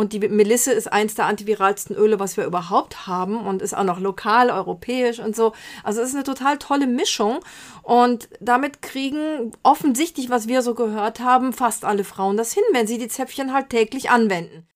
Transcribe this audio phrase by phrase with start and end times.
[0.00, 3.84] Und die Melisse ist eins der antiviralsten Öle, was wir überhaupt haben und ist auch
[3.84, 5.52] noch lokal, europäisch und so.
[5.84, 7.40] Also es ist eine total tolle Mischung.
[7.82, 12.86] Und damit kriegen offensichtlich, was wir so gehört haben, fast alle Frauen das hin, wenn
[12.86, 14.66] sie die Zäpfchen halt täglich anwenden.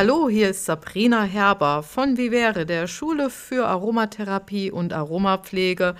[0.00, 5.96] Hallo, hier ist Sabrina Herber von Vivere, der Schule für Aromatherapie und Aromapflege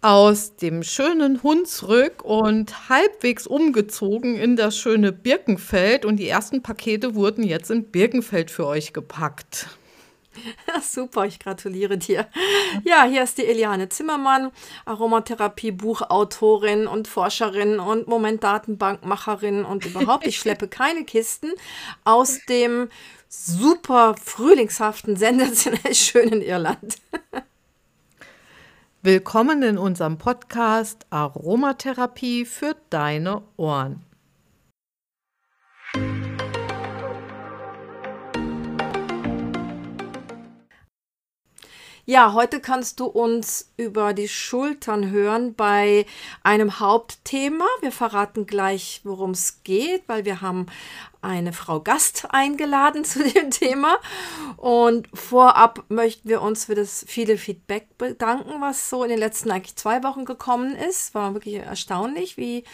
[0.00, 6.04] aus dem schönen Hunsrück und halbwegs umgezogen in das schöne Birkenfeld.
[6.04, 9.66] Und die ersten Pakete wurden jetzt in Birkenfeld für euch gepackt.
[10.82, 12.26] Super, ich gratuliere dir.
[12.84, 14.50] Ja, hier ist die Eliane Zimmermann,
[14.86, 20.26] Aromatherapie-Buchautorin und Forscherin und Moment-Datenbankmacherin und überhaupt.
[20.26, 21.52] Ich schleppe keine Kisten
[22.04, 22.88] aus dem
[23.28, 26.96] super frühlingshaften, sensationell schönen Irland.
[29.02, 34.07] Willkommen in unserem Podcast Aromatherapie für deine Ohren.
[42.10, 46.06] Ja, heute kannst du uns über die Schultern hören bei
[46.42, 47.66] einem Hauptthema.
[47.82, 50.64] Wir verraten gleich, worum es geht, weil wir haben
[51.20, 53.98] eine Frau Gast eingeladen zu dem Thema.
[54.56, 59.50] Und vorab möchten wir uns für das viele Feedback bedanken, was so in den letzten
[59.50, 61.14] eigentlich zwei Wochen gekommen ist.
[61.14, 62.64] War wirklich erstaunlich, wie,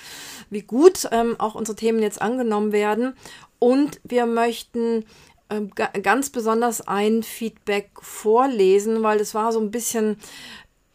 [0.48, 3.16] wie gut ähm, auch unsere Themen jetzt angenommen werden.
[3.58, 5.04] Und wir möchten
[6.03, 10.17] ganz besonders ein Feedback vorlesen, weil es war so ein bisschen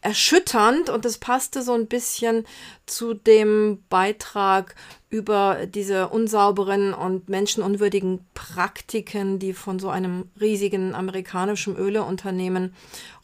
[0.02, 2.46] erschütternd und es passte so ein bisschen
[2.86, 4.74] zu dem Beitrag
[5.10, 12.74] über diese unsauberen und menschenunwürdigen Praktiken, die von so einem riesigen amerikanischen Öleunternehmen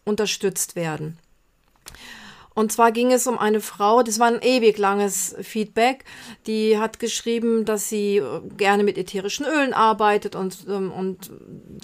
[0.05, 1.19] unterstützt werden.
[2.57, 6.07] Und zwar ging es um eine Frau, das war ein ewig langes Feedback,
[6.47, 11.30] die hat geschrieben, dass sie äh, gerne mit ätherischen Ölen arbeitet und, ähm, und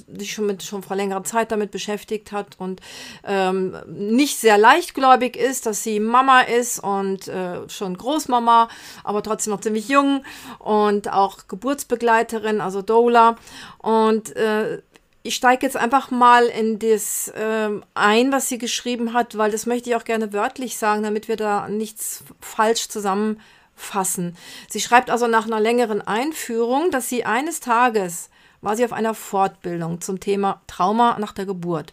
[0.08, 2.80] sich schon, mit, schon vor längerer Zeit damit beschäftigt hat und
[3.22, 8.69] ähm, nicht sehr leichtgläubig ist, dass sie Mama ist und äh, schon Großmama,
[9.04, 10.25] aber trotzdem noch ziemlich jung
[10.58, 13.36] und auch Geburtsbegleiterin, also Doula.
[13.76, 14.80] Und äh,
[15.22, 19.66] ich steige jetzt einfach mal in das ähm, ein, was sie geschrieben hat, weil das
[19.66, 24.36] möchte ich auch gerne wörtlich sagen, damit wir da nichts falsch zusammenfassen.
[24.68, 28.30] Sie schreibt also nach einer längeren Einführung, dass sie eines Tages
[28.62, 31.92] war sie auf einer Fortbildung zum Thema Trauma nach der Geburt.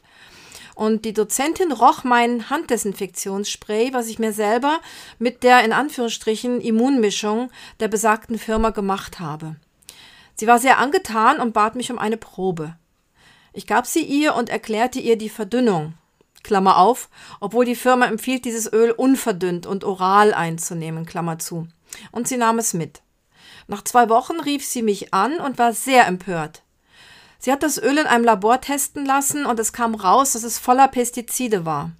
[0.76, 4.80] Und die Dozentin roch mein Handdesinfektionsspray, was ich mir selber
[5.18, 7.52] mit der in Anführungsstrichen Immunmischung
[7.82, 9.58] der besagten Firma gemacht habe.
[10.36, 12.76] Sie war sehr angetan und bat mich um eine Probe.
[13.54, 15.94] Ich gab sie ihr und erklärte ihr die Verdünnung.
[16.44, 21.68] Klammer auf, obwohl die Firma empfiehlt, dieses Öl unverdünnt und oral einzunehmen, Klammer zu.
[22.12, 23.02] Und sie nahm es mit.
[23.68, 26.64] Nach zwei Wochen rief sie mich an und war sehr empört.
[27.40, 30.60] Sie hat das Öl in einem Labor testen lassen und es kam raus, dass es
[30.60, 31.92] voller Pestizide war.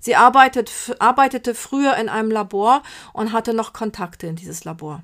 [0.00, 2.82] Sie arbeitet, arbeitete früher in einem Labor
[3.12, 5.02] und hatte noch Kontakte in dieses Labor.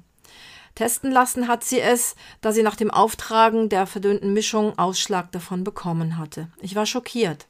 [0.74, 5.64] Testen lassen hat sie es, da sie nach dem Auftragen der verdünnten Mischung Ausschlag davon
[5.64, 6.48] bekommen hatte.
[6.60, 7.46] Ich war schockiert.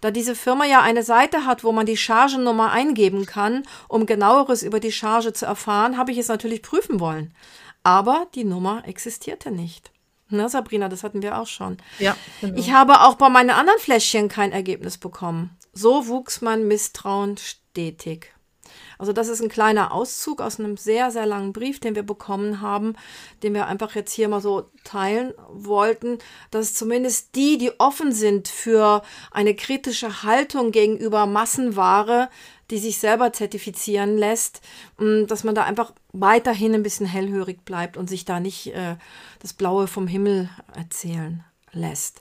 [0.00, 4.62] Da diese Firma ja eine Seite hat, wo man die Chargennummer eingeben kann, um genaueres
[4.62, 7.34] über die Charge zu erfahren, habe ich es natürlich prüfen wollen.
[7.82, 9.90] Aber die Nummer existierte nicht.
[10.28, 11.76] Na, Sabrina, das hatten wir auch schon.
[11.98, 12.16] Ja.
[12.40, 12.56] Genau.
[12.56, 15.56] Ich habe auch bei meinen anderen Fläschchen kein Ergebnis bekommen.
[15.72, 18.32] So wuchs mein Misstrauen stetig.
[19.00, 22.60] Also das ist ein kleiner Auszug aus einem sehr, sehr langen Brief, den wir bekommen
[22.60, 22.96] haben,
[23.42, 26.18] den wir einfach jetzt hier mal so teilen wollten,
[26.50, 29.00] dass zumindest die, die offen sind für
[29.30, 32.28] eine kritische Haltung gegenüber Massenware,
[32.70, 34.60] die sich selber zertifizieren lässt,
[34.98, 38.96] mm, dass man da einfach weiterhin ein bisschen hellhörig bleibt und sich da nicht äh,
[39.38, 42.20] das Blaue vom Himmel erzählen lässt.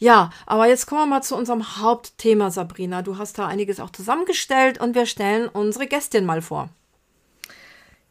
[0.00, 3.02] Ja, aber jetzt kommen wir mal zu unserem Hauptthema, Sabrina.
[3.02, 6.70] Du hast da einiges auch zusammengestellt und wir stellen unsere Gästin mal vor.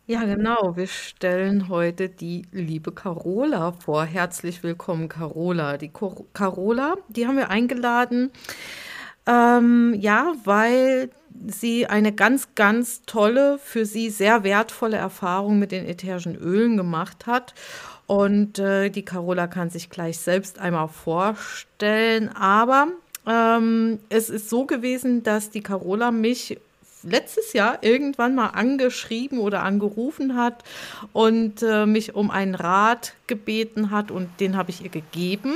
[0.05, 0.75] Ja, genau.
[0.75, 4.05] Wir stellen heute die liebe Carola vor.
[4.05, 5.77] Herzlich willkommen, Carola.
[5.77, 5.91] Die
[6.33, 8.31] Carola, die haben wir eingeladen,
[9.25, 11.09] ähm, ja, weil
[11.47, 17.25] sie eine ganz, ganz tolle, für sie sehr wertvolle Erfahrung mit den ätherischen Ölen gemacht
[17.25, 17.55] hat
[18.09, 22.29] und äh, die Carola kann sich gleich selbst einmal vorstellen.
[22.29, 22.87] Aber
[23.27, 26.57] ähm, es ist so gewesen, dass die Carola mich
[27.03, 30.63] letztes Jahr irgendwann mal angeschrieben oder angerufen hat
[31.13, 35.53] und äh, mich um einen Rat gebeten hat und den habe ich ihr gegeben.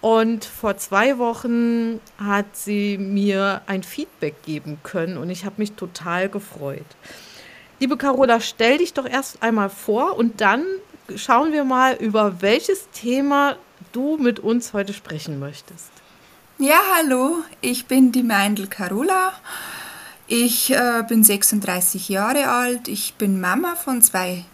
[0.00, 5.72] Und vor zwei Wochen hat sie mir ein Feedback geben können und ich habe mich
[5.72, 6.86] total gefreut.
[7.80, 10.64] Liebe Carola, stell dich doch erst einmal vor und dann
[11.14, 13.56] schauen wir mal, über welches Thema
[13.92, 15.90] du mit uns heute sprechen möchtest.
[16.58, 19.32] Ja, hallo, ich bin die Meindl Carola.
[20.26, 22.88] Ich äh, bin 36 Jahre alt.
[22.88, 24.44] Ich bin Mama von zwei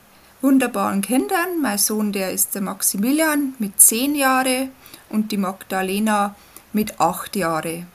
[0.42, 1.60] wunderbaren Kindern.
[1.62, 4.70] Mein Sohn, der ist der Maximilian mit 10 Jahren
[5.08, 6.34] und die Magdalena
[6.72, 7.86] mit 8 Jahren.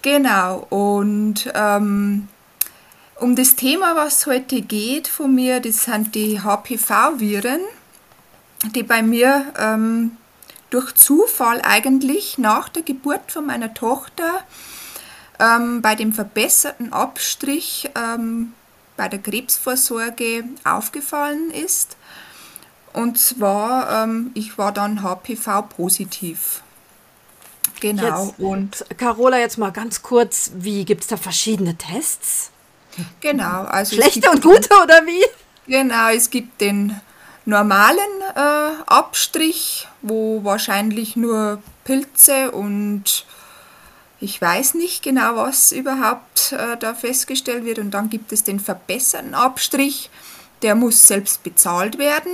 [0.00, 2.28] Genau, und ähm,
[3.22, 7.60] um das Thema, was heute geht von mir, das sind die HPV-Viren,
[8.74, 10.16] die bei mir ähm,
[10.70, 14.42] durch Zufall eigentlich nach der Geburt von meiner Tochter
[15.38, 18.54] ähm, bei dem verbesserten Abstrich ähm,
[18.96, 21.96] bei der Krebsvorsorge aufgefallen ist.
[22.92, 26.62] Und zwar, ähm, ich war dann HPV-positiv.
[27.78, 28.26] Genau.
[28.26, 32.50] Jetzt, und Carola, jetzt mal ganz kurz, wie gibt es da verschiedene Tests?
[33.20, 33.62] Genau.
[33.64, 35.24] Also Schlechte und gute oder wie?
[35.66, 37.00] Genau, es gibt den
[37.44, 37.98] normalen
[38.34, 43.24] äh, Abstrich, wo wahrscheinlich nur Pilze und
[44.20, 47.78] ich weiß nicht genau, was überhaupt äh, da festgestellt wird.
[47.78, 50.10] Und dann gibt es den verbesserten Abstrich,
[50.62, 52.32] der muss selbst bezahlt werden.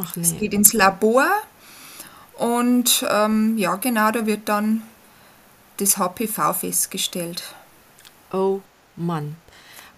[0.00, 0.22] Ach nee.
[0.22, 1.28] Es geht ins Labor.
[2.36, 4.82] Und ähm, ja, genau, da wird dann
[5.76, 7.42] das HPV festgestellt.
[8.32, 8.60] Oh
[8.96, 9.36] Mann.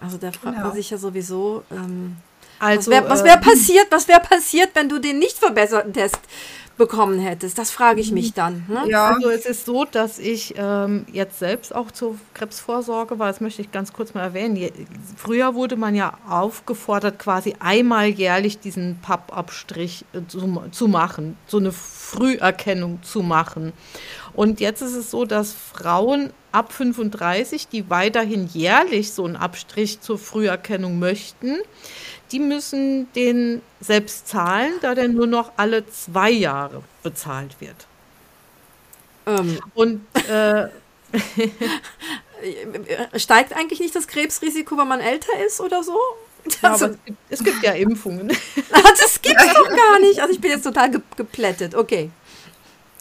[0.02, 0.68] Also da fragt genau.
[0.68, 2.16] man sich ja sowieso, ähm,
[2.62, 6.20] also, was wäre wär äh, passiert, was wäre passiert, wenn du den nicht verbesserten Test
[6.76, 7.58] bekommen hättest?
[7.58, 8.64] Das frage ich mich dann.
[8.68, 8.84] Ne?
[8.86, 13.26] Ja, also es ist so, dass ich ähm, jetzt selbst auch zur Krebsvorsorge war.
[13.26, 14.70] Das möchte ich ganz kurz mal erwähnen.
[15.16, 21.58] Früher wurde man ja aufgefordert, quasi einmal jährlich diesen Pappabstrich äh, zu, zu machen, so
[21.58, 23.72] eine Früherkennung zu machen.
[24.34, 30.00] Und jetzt ist es so, dass Frauen ab 35, die weiterhin jährlich so einen Abstrich
[30.00, 31.58] zur Früherkennung möchten,
[32.30, 37.86] die müssen den selbst zahlen, da der nur noch alle zwei Jahre bezahlt wird.
[39.26, 39.58] Ähm.
[39.74, 40.68] Und äh,
[43.18, 45.98] steigt eigentlich nicht das Krebsrisiko, wenn man älter ist oder so?
[46.62, 48.28] Ja, also, es, gibt, es, gibt, ja Impfungen.
[48.28, 50.20] das gibt es doch gar nicht.
[50.20, 51.74] Also ich bin jetzt total ge geplättet.
[51.74, 52.10] Okay.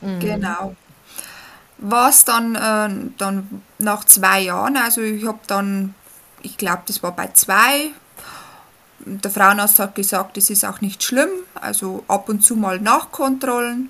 [0.01, 0.19] Mhm.
[0.19, 0.75] Genau.
[1.81, 5.95] Was dann, äh, dann nach zwei Jahren, also ich habe dann,
[6.41, 7.91] ich glaube, das war bei zwei,
[8.99, 13.89] der Frauenarzt hat gesagt, es ist auch nicht schlimm, also ab und zu mal Nachkontrollen.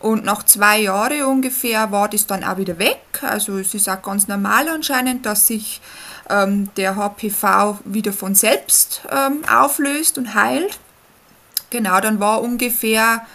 [0.00, 3.00] Und nach zwei Jahren ungefähr war das dann auch wieder weg.
[3.20, 5.82] Also es ist auch ganz normal anscheinend, dass sich
[6.30, 10.78] ähm, der HPV wieder von selbst ähm, auflöst und heilt.
[11.68, 13.26] Genau, dann war ungefähr,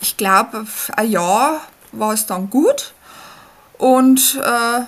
[0.00, 2.92] ich glaube, ein Jahr war es dann gut.
[3.80, 4.82] Und äh,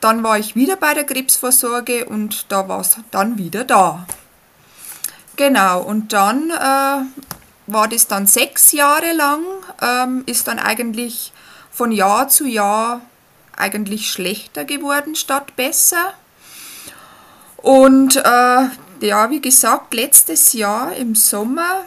[0.00, 4.08] dann war ich wieder bei der Krebsvorsorge und da war es dann wieder da.
[5.36, 7.04] Genau, und dann äh,
[7.68, 9.44] war das dann sechs Jahre lang,
[9.80, 11.32] ähm, ist dann eigentlich
[11.70, 13.02] von Jahr zu Jahr
[13.56, 16.14] eigentlich schlechter geworden statt besser.
[17.58, 18.68] Und äh,
[19.00, 21.84] ja, wie gesagt, letztes Jahr im Sommer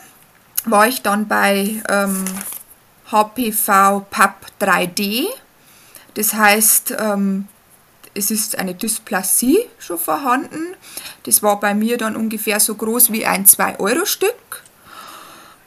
[0.64, 2.24] war ich dann bei ähm,
[3.12, 5.28] HPV PAP 3D.
[6.18, 7.48] Das heißt, ähm,
[8.16, 10.76] es ist eine Dysplasie schon vorhanden.
[11.24, 14.64] Das war bei mir dann ungefähr so groß wie ein 2-Euro-Stück,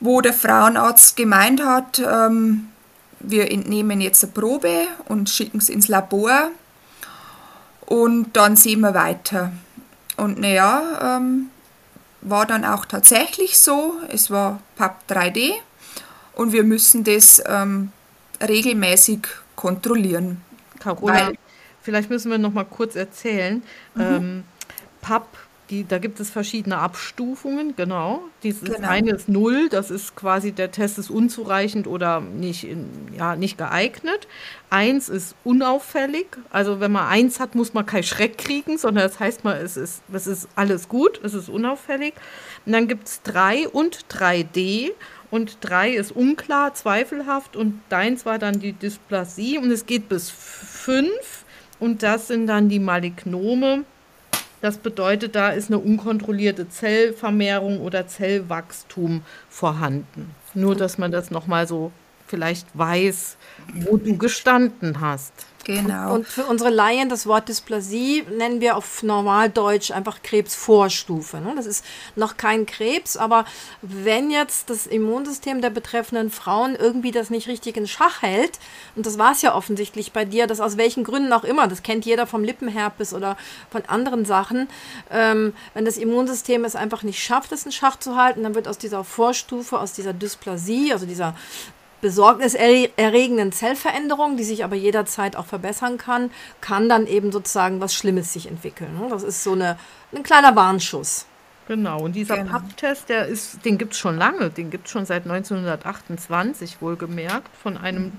[0.00, 2.66] wo der Frauenarzt gemeint hat, ähm,
[3.20, 6.50] wir entnehmen jetzt eine Probe und schicken es ins Labor
[7.86, 9.52] und dann sehen wir weiter.
[10.16, 11.50] Und naja, ähm,
[12.22, 15.52] war dann auch tatsächlich so, es war PAP 3D
[16.34, 17.92] und wir müssen das ähm,
[18.40, 19.28] regelmäßig
[19.60, 20.40] kontrollieren.
[20.78, 21.38] Carola, weil,
[21.82, 23.62] Vielleicht müssen wir noch mal kurz erzählen.
[23.94, 24.02] Mhm.
[24.02, 24.44] Ähm,
[25.02, 25.26] PAP,
[25.70, 28.22] die, da gibt es verschiedene Abstufungen, genau.
[28.42, 28.88] Dieses genau.
[28.88, 33.56] eine ist null, das ist quasi der Test ist unzureichend oder nicht, in, ja, nicht
[33.56, 34.26] geeignet.
[34.68, 39.20] Eins ist unauffällig, also wenn man eins hat, muss man keinen Schreck kriegen, sondern das
[39.20, 42.14] heißt mal, es ist, es ist alles gut, es ist unauffällig.
[42.66, 44.90] Und dann gibt es drei und 3D
[45.30, 50.30] und drei ist unklar, zweifelhaft und deins war dann die Dysplasie und es geht bis
[50.30, 51.44] fünf
[51.78, 53.84] und das sind dann die Malignome.
[54.60, 60.34] Das bedeutet, da ist eine unkontrollierte Zellvermehrung oder Zellwachstum vorhanden.
[60.52, 61.92] Nur, dass man das nochmal so
[62.30, 63.36] vielleicht weiß,
[63.74, 65.32] wo du gestanden hast.
[65.64, 66.14] Genau.
[66.14, 71.38] Und, für unsere Laien, das Wort Dysplasie nennen wir auf Normaldeutsch einfach Krebsvorstufe.
[71.38, 71.52] Ne?
[71.54, 71.84] Das ist
[72.16, 73.44] noch kein Krebs, aber
[73.82, 78.58] wenn jetzt das Immunsystem der betreffenden Frauen irgendwie das nicht richtig in Schach hält,
[78.96, 81.82] und das war es ja offensichtlich bei dir, das aus welchen Gründen auch immer, das
[81.82, 83.36] kennt jeder vom Lippenherpes oder
[83.70, 84.66] von anderen Sachen,
[85.10, 88.66] ähm, wenn das Immunsystem es einfach nicht schafft, es in Schach zu halten, dann wird
[88.66, 91.34] aus dieser Vorstufe, aus dieser Dysplasie, also dieser
[92.00, 96.30] besorgniserregenden Zellveränderung, die sich aber jederzeit auch verbessern kann,
[96.60, 98.98] kann dann eben sozusagen was Schlimmes sich entwickeln.
[98.98, 99.08] Ne?
[99.10, 99.78] Das ist so eine,
[100.12, 101.26] ein kleiner Warnschuss.
[101.68, 102.50] Genau, und dieser genau.
[102.50, 107.48] PAP-Test, der ist, den gibt es schon lange, den gibt es schon seit 1928 wohlgemerkt,
[107.62, 108.12] von einem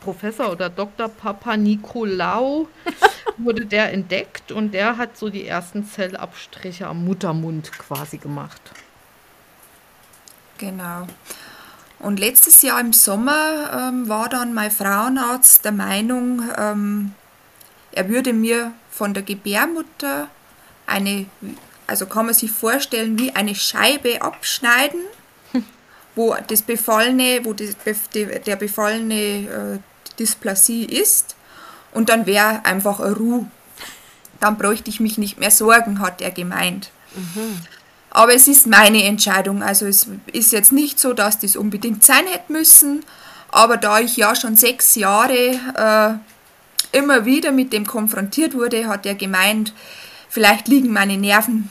[0.00, 1.08] Professor oder Dr.
[1.08, 2.68] Papa Nikolaou
[3.36, 8.62] wurde der entdeckt und der hat so die ersten Zellabstriche am Muttermund quasi gemacht.
[10.56, 11.06] Genau.
[11.98, 17.14] Und letztes Jahr im Sommer ähm, war dann mein Frauenarzt der Meinung, ähm,
[17.92, 20.28] er würde mir von der Gebärmutter
[20.86, 21.26] eine,
[21.86, 25.00] also kann man sich vorstellen, wie eine Scheibe abschneiden,
[26.14, 27.74] wo das befallene, wo das,
[28.14, 29.78] der befallene äh,
[30.18, 31.36] Dysplasie ist.
[31.92, 33.50] Und dann wäre einfach eine Ruhe.
[34.40, 36.90] Dann bräuchte ich mich nicht mehr sorgen, hat er gemeint.
[37.14, 37.60] Mhm.
[38.16, 39.62] Aber es ist meine Entscheidung.
[39.62, 43.04] Also es ist jetzt nicht so, dass das unbedingt sein hätte müssen.
[43.50, 49.04] Aber da ich ja schon sechs Jahre äh, immer wieder mit dem konfrontiert wurde, hat
[49.04, 49.74] er gemeint,
[50.30, 51.70] vielleicht liegen meine Nerven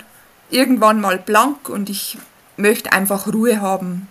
[0.52, 2.16] irgendwann mal blank und ich
[2.58, 4.08] möchte einfach Ruhe haben.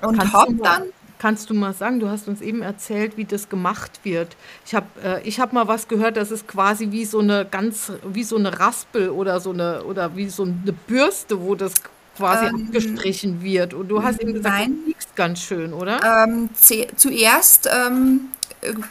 [0.00, 0.84] Und habe dann
[1.22, 4.36] Kannst du mal sagen, du hast uns eben erzählt, wie das gemacht wird.
[4.66, 4.86] Ich habe
[5.24, 8.58] äh, hab mal was gehört, das ist quasi wie so eine ganz, wie so eine
[8.58, 11.74] Raspel oder so eine, oder wie so eine Bürste, wo das
[12.16, 13.72] quasi ähm, abgestrichen wird.
[13.72, 14.74] Und du hast eben gesagt, nein.
[14.82, 16.00] du liegst ganz schön, oder?
[16.26, 16.50] Ähm,
[16.96, 18.22] zuerst ähm,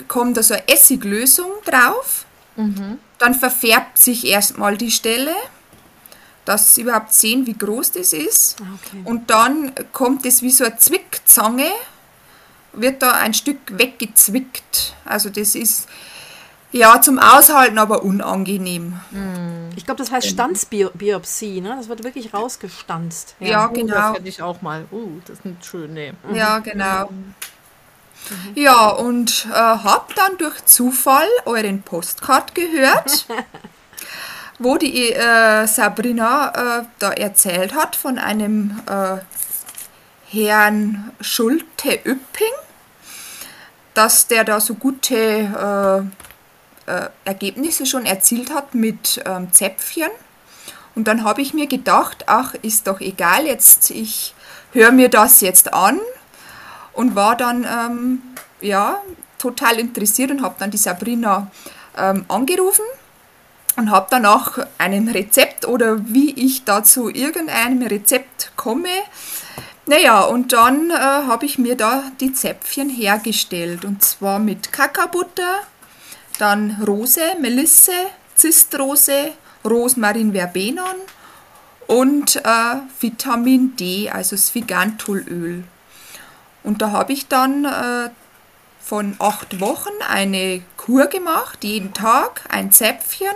[0.07, 2.23] kommt da so eine Essiglösung drauf.
[2.55, 2.97] Mhm.
[3.17, 5.35] Dann verfärbt sich erstmal die Stelle
[6.43, 8.57] dass sie überhaupt sehen, wie groß das ist.
[8.61, 9.01] Ah, okay.
[9.05, 11.69] Und dann kommt es wie so eine Zwickzange
[12.73, 14.95] wird da ein Stück weggezwickt.
[15.05, 15.87] Also das ist
[16.71, 18.99] ja zum Aushalten, aber unangenehm.
[19.11, 19.69] Hm.
[19.75, 20.43] Ich glaube, das heißt genau.
[20.45, 21.75] Stanzbiopsie, ne?
[21.77, 23.35] Das wird wirklich rausgestanzt.
[23.39, 23.93] Ja, ja genau.
[23.93, 24.85] das hätte ich auch mal.
[24.91, 26.13] Uh, das ist nicht schön, nee.
[26.27, 26.35] Mhm.
[26.35, 27.09] Ja, genau.
[27.09, 27.33] Mhm.
[28.55, 33.25] Ja, und äh, habe dann durch Zufall euren Postcard gehört,
[34.59, 39.17] wo die äh, Sabrina äh, da erzählt hat von einem äh,
[40.31, 42.53] Herrn Schulte-Üpping,
[43.93, 45.15] dass der da so gute
[46.87, 50.09] äh, äh, Ergebnisse schon erzielt hat mit ähm, Zäpfchen.
[50.95, 54.33] Und dann habe ich mir gedacht, ach, ist doch egal, jetzt ich
[54.71, 55.99] höre mir das jetzt an
[56.93, 58.21] und war dann ähm,
[58.61, 59.01] ja
[59.37, 61.51] total interessiert und habe dann die Sabrina
[61.97, 62.85] ähm, angerufen
[63.75, 68.89] und habe dann auch einen Rezept oder wie ich dazu irgendeinem Rezept komme,
[69.85, 73.83] naja, und dann äh, habe ich mir da die Zäpfchen hergestellt.
[73.83, 75.61] Und zwar mit Kakaobutter,
[76.37, 77.91] dann Rose, Melisse,
[78.35, 79.33] Zistrose,
[79.65, 80.95] Rosmarin Verbenon
[81.87, 85.63] und äh, Vitamin D, also Sphigantolöl.
[86.63, 88.09] Und da habe ich dann äh,
[88.79, 93.35] von acht Wochen eine Kur gemacht, jeden Tag ein Zäpfchen.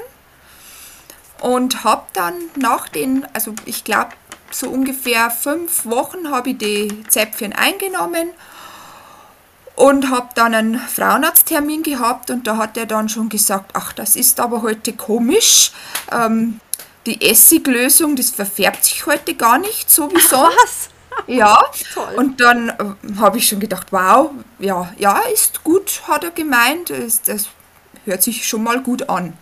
[1.42, 4.12] Und habe dann nach den, also ich glaube,
[4.56, 8.30] so ungefähr fünf Wochen habe ich die Zäpfchen eingenommen
[9.76, 14.16] und habe dann einen Frauenarzttermin gehabt und da hat er dann schon gesagt, ach, das
[14.16, 15.72] ist aber heute komisch.
[16.12, 16.62] Ähm,
[17.06, 20.58] die Essiglösung, das verfärbt sich heute gar nicht so wie sonst.
[20.64, 20.90] Was?
[21.28, 22.14] Ja, Toll.
[22.16, 22.76] und dann äh,
[23.20, 27.48] habe ich schon gedacht, wow, ja, ja, ist gut, hat er gemeint, das, das
[28.06, 29.34] hört sich schon mal gut an.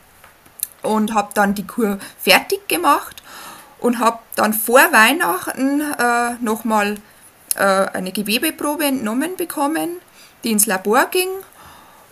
[0.82, 3.23] Und habe dann die Kur fertig gemacht
[3.84, 6.96] und habe dann vor Weihnachten äh, nochmal
[7.56, 10.00] äh, eine Gewebeprobe entnommen bekommen,
[10.46, 11.28] die ins Labor ging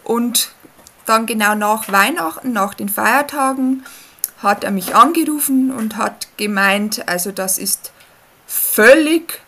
[0.04, 0.52] und
[1.06, 3.86] dann genau nach Weihnachten, nach den Feiertagen,
[4.44, 7.94] hat er mich angerufen und hat gemeint, also das ist
[8.48, 9.40] völlig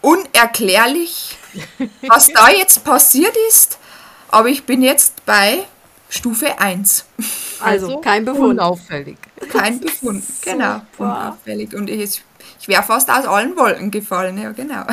[0.00, 1.38] unerklärlich,
[2.08, 3.78] was da jetzt passiert ist,
[4.28, 5.66] aber ich bin jetzt bei
[6.08, 7.04] Stufe 1.
[7.62, 8.50] Also, also kein Befund.
[8.50, 9.18] Unauffällig.
[9.50, 10.80] Kein Befund, genau.
[10.98, 11.74] Unauffällig.
[11.74, 12.22] Und ich,
[12.60, 14.84] ich wäre fast aus allen Wolken gefallen, ja, genau.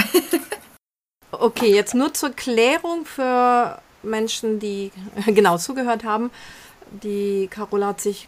[1.31, 4.91] Okay, jetzt nur zur Klärung für Menschen, die
[5.27, 6.31] genau zugehört haben.
[7.03, 8.27] Die Carola hat sich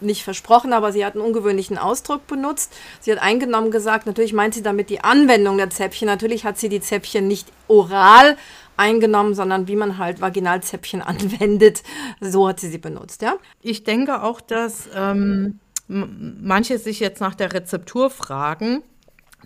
[0.00, 2.72] nicht versprochen, aber sie hat einen ungewöhnlichen Ausdruck benutzt.
[3.00, 6.06] Sie hat eingenommen gesagt, natürlich meint sie damit die Anwendung der Zäpfchen.
[6.06, 8.36] Natürlich hat sie die Zäpfchen nicht oral
[8.78, 11.82] eingenommen, sondern wie man halt Vaginalzäpfchen anwendet.
[12.20, 13.36] So hat sie sie benutzt, ja.
[13.62, 18.82] Ich denke auch, dass ähm, manche sich jetzt nach der Rezeptur fragen.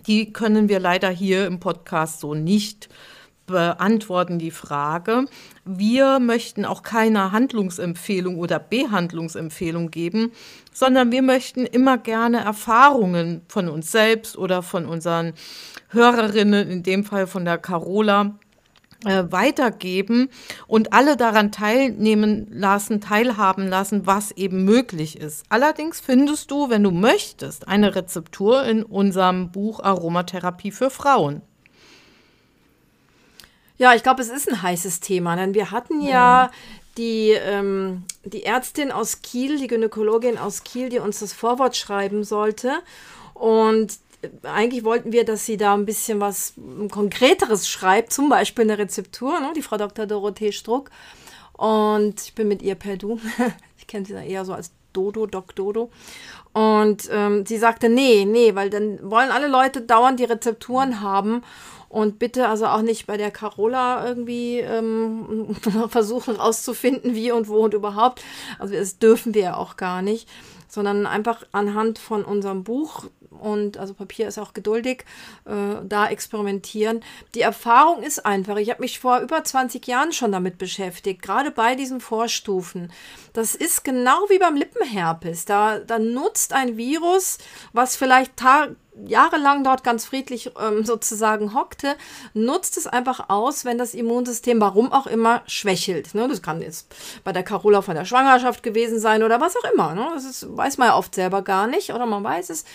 [0.07, 2.89] Die können wir leider hier im Podcast so nicht
[3.45, 5.25] beantworten die Frage.
[5.65, 10.31] Wir möchten auch keine Handlungsempfehlung oder Behandlungsempfehlung geben,
[10.71, 15.33] sondern wir möchten immer gerne Erfahrungen von uns selbst oder von unseren
[15.89, 18.35] Hörerinnen, in dem Fall von der Carola,
[19.05, 20.29] äh, weitergeben
[20.67, 25.43] und alle daran teilnehmen lassen, teilhaben lassen, was eben möglich ist.
[25.49, 31.41] Allerdings findest du, wenn du möchtest, eine Rezeptur in unserem Buch Aromatherapie für Frauen.
[33.77, 36.51] Ja, ich glaube, es ist ein heißes Thema, denn wir hatten ja
[36.97, 42.23] die, ähm, die Ärztin aus Kiel, die Gynäkologin aus Kiel, die uns das Vorwort schreiben
[42.23, 42.71] sollte.
[43.33, 43.97] Und
[44.43, 46.53] eigentlich wollten wir, dass sie da ein bisschen was
[46.91, 49.53] Konkreteres schreibt, zum Beispiel eine Rezeptur, ne?
[49.55, 50.05] die Frau Dr.
[50.05, 50.89] Dorothee Struck.
[51.53, 53.19] Und ich bin mit ihr per Du.
[53.77, 55.89] ich kenne sie da eher so als Dodo, Doc Dodo.
[56.53, 61.41] Und ähm, sie sagte, nee, nee, weil dann wollen alle Leute dauernd die Rezepturen haben.
[61.89, 65.55] Und bitte also auch nicht bei der Carola irgendwie ähm,
[65.89, 68.23] versuchen rauszufinden, wie und wo und überhaupt.
[68.57, 70.27] Also das dürfen wir ja auch gar nicht,
[70.67, 73.05] sondern einfach anhand von unserem Buch
[73.43, 75.03] und also Papier ist auch geduldig,
[75.45, 77.03] äh, da experimentieren.
[77.35, 81.51] Die Erfahrung ist einfach, ich habe mich vor über 20 Jahren schon damit beschäftigt, gerade
[81.51, 82.91] bei diesen Vorstufen.
[83.33, 85.45] Das ist genau wie beim Lippenherpes.
[85.45, 87.37] Da, da nutzt ein Virus,
[87.73, 91.95] was vielleicht Tag, jahrelang dort ganz friedlich ähm, sozusagen hockte,
[92.33, 96.15] nutzt es einfach aus, wenn das Immunsystem, warum auch immer, schwächelt.
[96.15, 96.27] Ne?
[96.27, 99.95] Das kann jetzt bei der Carola von der Schwangerschaft gewesen sein oder was auch immer.
[99.95, 100.07] Ne?
[100.13, 102.65] Das ist, weiß man ja oft selber gar nicht oder man weiß es.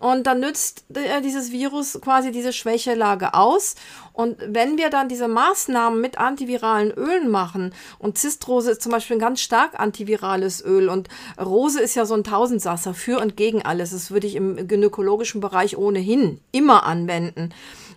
[0.00, 3.76] Und dann nützt äh, dieses Virus quasi diese Schwächelage aus.
[4.14, 9.16] Und wenn wir dann diese Maßnahmen mit antiviralen Ölen machen, und Zistrose ist zum Beispiel
[9.16, 13.62] ein ganz stark antivirales Öl und Rose ist ja so ein Tausendsasser für und gegen
[13.62, 13.90] alles.
[13.90, 17.50] Das würde ich im gynäkologischen Bereich ohnehin immer anwenden.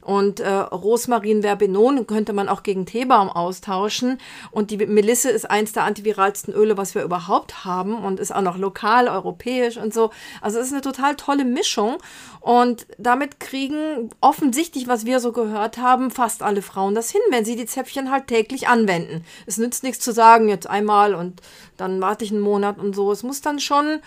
[0.04, 4.20] Und äh, Rosmarin Verbenon könnte man auch gegen Teebaum austauschen.
[4.52, 8.42] Und die Melisse ist eins der antiviralsten Öle, was wir überhaupt haben und ist auch
[8.42, 10.12] noch lokal, europäisch und so.
[10.42, 11.98] Also es ist eine total tolle Mischung.
[12.40, 17.46] Und damit kriegen offensichtlich, was wir so gehört haben, fast alle Frauen das hin, wenn
[17.46, 19.24] sie die Zäpfchen halt täglich anwenden.
[19.46, 21.42] Es nützt nichts zu sagen, jetzt einmal und
[21.78, 23.12] dann warte ich einen Monat und so.
[23.12, 24.00] Es muss dann schon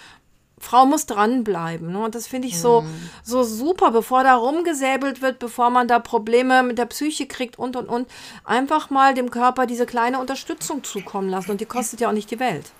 [0.58, 1.92] Frau muss dranbleiben.
[1.92, 1.98] Ne?
[1.98, 3.10] Und das finde ich so, mhm.
[3.22, 7.76] so super, bevor da rumgesäbelt wird, bevor man da Probleme mit der Psyche kriegt und
[7.76, 8.08] und und.
[8.44, 11.50] Einfach mal dem Körper diese kleine Unterstützung zukommen lassen.
[11.50, 12.72] Und die kostet ja auch nicht die Welt.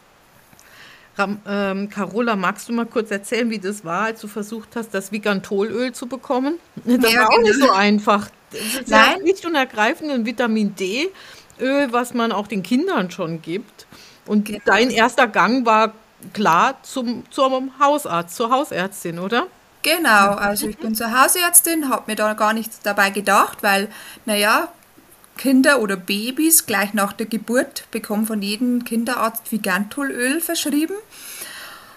[1.17, 4.93] Ram, ähm, Carola, magst du mal kurz erzählen, wie das war, als du versucht hast,
[4.93, 6.59] das Vigantolöl zu bekommen?
[6.85, 8.29] Das ja, war auch nicht so einfach.
[8.51, 9.23] Das ist Nein.
[9.23, 13.87] nicht und ergreifend ein Vitamin D-Öl, was man auch den Kindern schon gibt.
[14.27, 14.61] Und genau.
[14.65, 15.95] dein erster Gang war
[16.33, 19.47] klar zum, zum Hausarzt, zur Hausärztin, oder?
[19.83, 23.89] Genau, also ich bin zur Hausärztin, habe mir da gar nichts dabei gedacht, weil,
[24.25, 24.69] naja,
[25.37, 30.95] Kinder oder Babys gleich nach der Geburt bekommen von jedem Kinderarzt Vigantolöl verschrieben.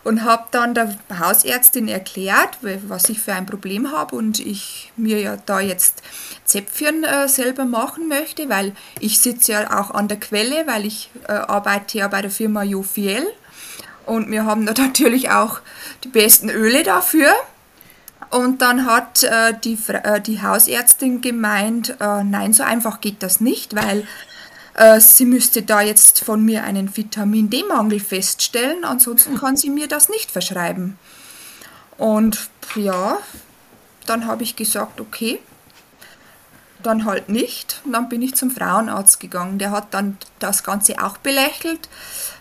[0.04, 5.20] Und habe dann der Hausärztin erklärt, was ich für ein Problem habe und ich mir
[5.20, 6.02] ja da jetzt
[6.46, 11.12] Zäpfchen äh, selber machen möchte, weil ich sitze ja auch an der Quelle, weil ich
[11.28, 13.28] äh, arbeite ja bei der Firma Jofiel
[14.06, 15.62] und wir haben da natürlich auch
[16.04, 17.34] die besten Öle dafür.
[18.32, 23.42] Und dann hat äh, die, äh, die Hausärztin gemeint, äh, nein, so einfach geht das
[23.42, 24.06] nicht, weil
[24.76, 29.88] äh, sie müsste da jetzt von mir einen Vitamin D-Mangel feststellen, ansonsten kann sie mir
[29.88, 31.00] das nicht verschreiben.
[31.98, 33.18] Und ja,
[34.06, 35.40] dann habe ich gesagt, okay,
[36.84, 37.82] dann halt nicht.
[37.84, 39.60] Und dann bin ich zum Frauenarzt gegangen.
[39.60, 41.90] Der hat dann das Ganze auch belächelt,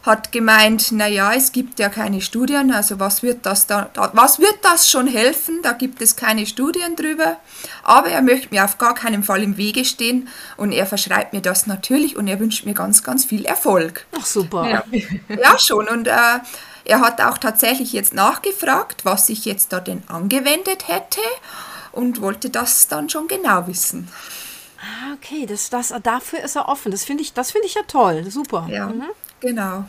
[0.08, 4.58] hat gemeint, naja, es gibt ja keine Studien, also was wird das da, was wird
[4.62, 5.60] das schon helfen?
[5.62, 7.36] Da gibt es keine Studien drüber.
[7.84, 11.42] Aber er möchte mir auf gar keinen Fall im Wege stehen und er verschreibt mir
[11.42, 14.06] das natürlich und er wünscht mir ganz, ganz viel Erfolg.
[14.18, 14.68] Ach super.
[14.68, 14.84] Ja,
[15.28, 15.86] ja schon.
[15.86, 16.40] Und äh,
[16.84, 21.20] er hat auch tatsächlich jetzt nachgefragt, was ich jetzt da denn angewendet hätte
[21.92, 24.08] und wollte das dann schon genau wissen.
[24.80, 26.90] Ah, okay, das, das, dafür ist er offen.
[26.92, 28.30] Das finde ich, das ich ja toll.
[28.30, 28.66] Super.
[28.70, 29.04] Ja, mhm.
[29.40, 29.84] genau.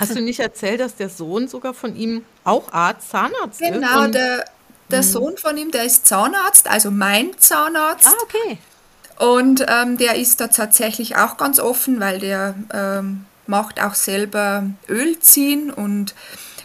[0.00, 3.82] Hast du nicht erzählt, dass der Sohn sogar von ihm auch Arzt, Zahnarzt genau, ist?
[3.82, 4.44] Genau, der,
[4.90, 5.04] der mhm.
[5.04, 8.08] Sohn von ihm, der ist Zahnarzt, also mein Zahnarzt.
[8.08, 8.58] Ah, okay.
[9.18, 14.64] Und ähm, der ist da tatsächlich auch ganz offen, weil der ähm, macht auch selber
[14.88, 16.14] Öl ziehen und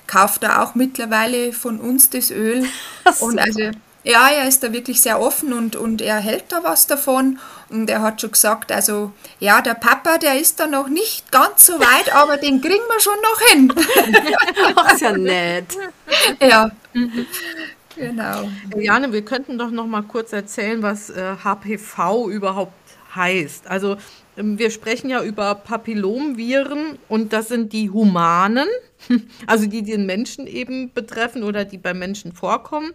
[0.08, 2.66] kauft da auch mittlerweile von uns das Öl.
[3.20, 3.60] und also
[4.04, 7.40] Ja, er ist da wirklich sehr offen und, und er hält da was davon.
[7.70, 11.66] Und er hat schon gesagt, also ja, der Papa, der ist da noch nicht ganz
[11.66, 13.74] so weit, aber den kriegen wir schon noch hin.
[14.76, 15.78] Ach, ist ja nett.
[16.40, 16.72] Ja.
[17.96, 18.50] Genau.
[18.78, 22.74] Jane, wir könnten doch noch mal kurz erzählen, was äh, HPV überhaupt
[23.16, 23.68] heißt.
[23.68, 23.98] Also
[24.38, 28.68] ähm, wir sprechen ja über Papillomviren und das sind die humanen,
[29.48, 32.92] also die den Menschen eben betreffen oder die bei Menschen vorkommen.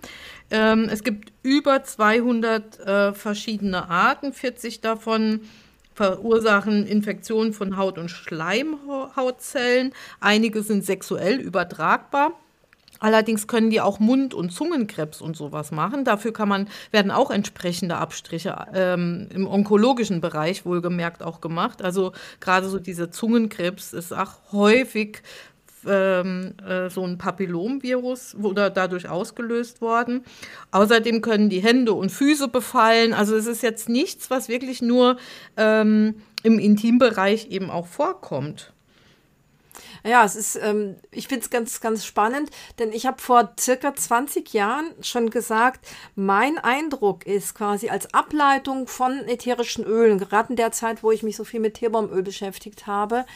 [0.50, 5.40] Ähm, es gibt über 200 äh, verschiedene Arten, 40 davon
[5.94, 9.92] verursachen Infektionen von Haut- und Schleimhautzellen.
[10.20, 12.32] Einige sind sexuell übertragbar.
[13.00, 16.04] Allerdings können die auch Mund- und Zungenkrebs und sowas machen.
[16.04, 21.82] Dafür kann man, werden auch entsprechende Abstriche ähm, im onkologischen Bereich wohlgemerkt auch gemacht.
[21.82, 25.22] Also gerade so dieser Zungenkrebs ist auch häufig
[25.86, 30.24] ähm, äh, so ein Papillomvirus oder dadurch ausgelöst worden.
[30.70, 33.12] Außerdem können die Hände und Füße befallen.
[33.12, 35.16] Also es ist jetzt nichts, was wirklich nur
[35.56, 38.72] ähm, im Intimbereich eben auch vorkommt.
[40.04, 43.94] Ja, es ist, ähm, ich finde es ganz, ganz spannend, denn ich habe vor circa
[43.94, 50.56] 20 Jahren schon gesagt, mein Eindruck ist quasi als Ableitung von ätherischen Ölen, gerade in
[50.56, 53.26] der Zeit, wo ich mich so viel mit Teebaumöl beschäftigt habe,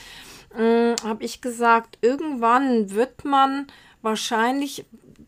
[0.57, 3.67] äh, habe ich gesagt, irgendwann wird man
[4.03, 4.85] wahrscheinlich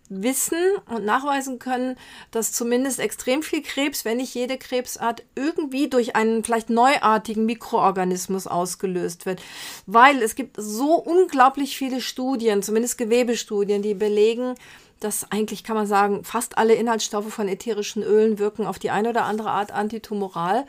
[0.09, 0.59] wissen
[0.89, 1.97] und nachweisen können,
[2.31, 8.47] dass zumindest extrem viel Krebs, wenn nicht jede Krebsart, irgendwie durch einen vielleicht neuartigen Mikroorganismus
[8.47, 9.43] ausgelöst wird.
[9.87, 14.55] Weil es gibt so unglaublich viele Studien, zumindest Gewebestudien, die belegen,
[15.01, 19.11] dass eigentlich kann man sagen, fast alle Inhaltsstoffe von ätherischen Ölen wirken auf die eine
[19.11, 20.67] oder andere Art antitumoral.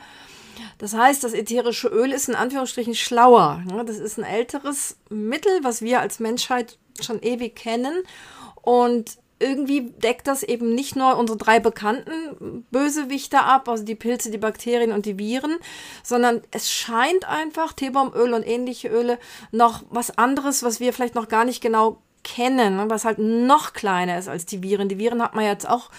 [0.78, 3.62] Das heißt, das ätherische Öl ist in Anführungsstrichen schlauer.
[3.86, 8.02] Das ist ein älteres Mittel, was wir als Menschheit schon ewig kennen.
[8.62, 14.30] Und irgendwie deckt das eben nicht nur unsere drei bekannten Bösewichter ab, also die Pilze,
[14.30, 15.56] die Bakterien und die Viren,
[16.02, 19.18] sondern es scheint einfach Teebaumöl und ähnliche Öle
[19.52, 24.18] noch was anderes, was wir vielleicht noch gar nicht genau kennen, was halt noch kleiner
[24.18, 24.88] ist als die Viren.
[24.88, 25.90] Die Viren hat man jetzt auch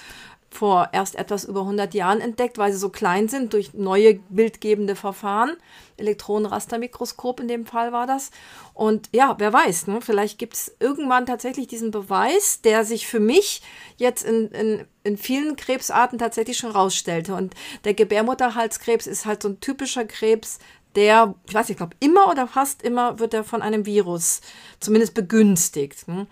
[0.52, 4.96] vor erst etwas über 100 Jahren entdeckt, weil sie so klein sind durch neue bildgebende
[4.96, 5.56] Verfahren.
[5.98, 8.32] Elektronenrastermikroskop in dem Fall war das.
[8.74, 10.00] Und ja, wer weiß, ne?
[10.02, 13.62] vielleicht gibt es irgendwann tatsächlich diesen Beweis, der sich für mich
[13.98, 17.36] jetzt in, in, in vielen Krebsarten tatsächlich schon rausstellte.
[17.36, 20.60] Und der Gebärmutterhalskrebs ist halt so ein typischer Krebs,
[20.96, 24.42] der, ich weiß nicht, ich glaube, immer oder fast immer wird er von einem Virus
[24.80, 26.08] zumindest begünstigt.
[26.08, 26.26] Ne?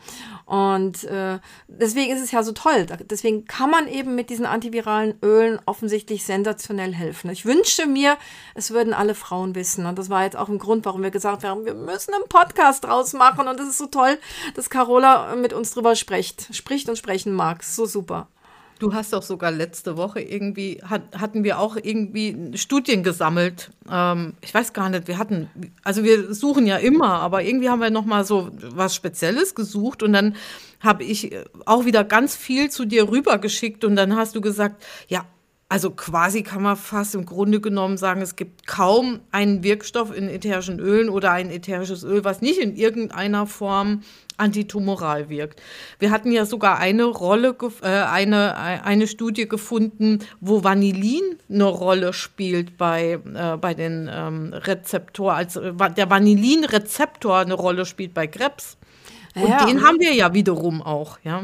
[0.46, 2.88] Und äh, deswegen ist es ja so toll.
[3.10, 7.30] Deswegen kann man eben mit diesen antiviralen Ölen offensichtlich sensationell helfen.
[7.30, 8.18] Ich wünsche mir,
[8.56, 9.86] es würden alle Frauen wissen.
[9.86, 12.84] Und das war jetzt auch ein Grund, warum wir gesagt haben, wir müssen einen Podcast
[12.84, 13.48] draus machen.
[13.48, 14.18] Und es ist so toll,
[14.56, 17.64] dass Carola mit uns drüber spricht, spricht und sprechen mag.
[17.64, 18.28] So super.
[18.80, 23.72] Du hast doch sogar letzte Woche irgendwie, hat, hatten wir auch irgendwie Studien gesammelt.
[23.92, 25.50] Ähm, ich weiß gar nicht, wir hatten,
[25.84, 30.14] also wir suchen ja immer, aber irgendwie haben wir nochmal so was Spezielles gesucht und
[30.14, 30.36] dann
[30.80, 31.36] habe ich
[31.66, 35.26] auch wieder ganz viel zu dir rübergeschickt und dann hast du gesagt, ja,
[35.70, 40.30] also quasi kann man fast im Grunde genommen sagen, es gibt kaum einen Wirkstoff in
[40.30, 44.04] ätherischen Ölen oder ein ätherisches Öl, was nicht in irgendeiner Form
[44.38, 45.62] antitumoral wirkt.
[46.00, 52.14] Wir hatten ja sogar eine Rolle, äh, eine, eine Studie gefunden, wo Vanillin eine Rolle
[52.14, 58.28] spielt bei, äh, bei den ähm, Rezeptor, als äh, der Vanillin-Rezeptor eine Rolle spielt bei
[58.28, 58.78] Krebs.
[59.36, 59.66] Und ja.
[59.66, 61.44] den haben wir ja wiederum auch, ja.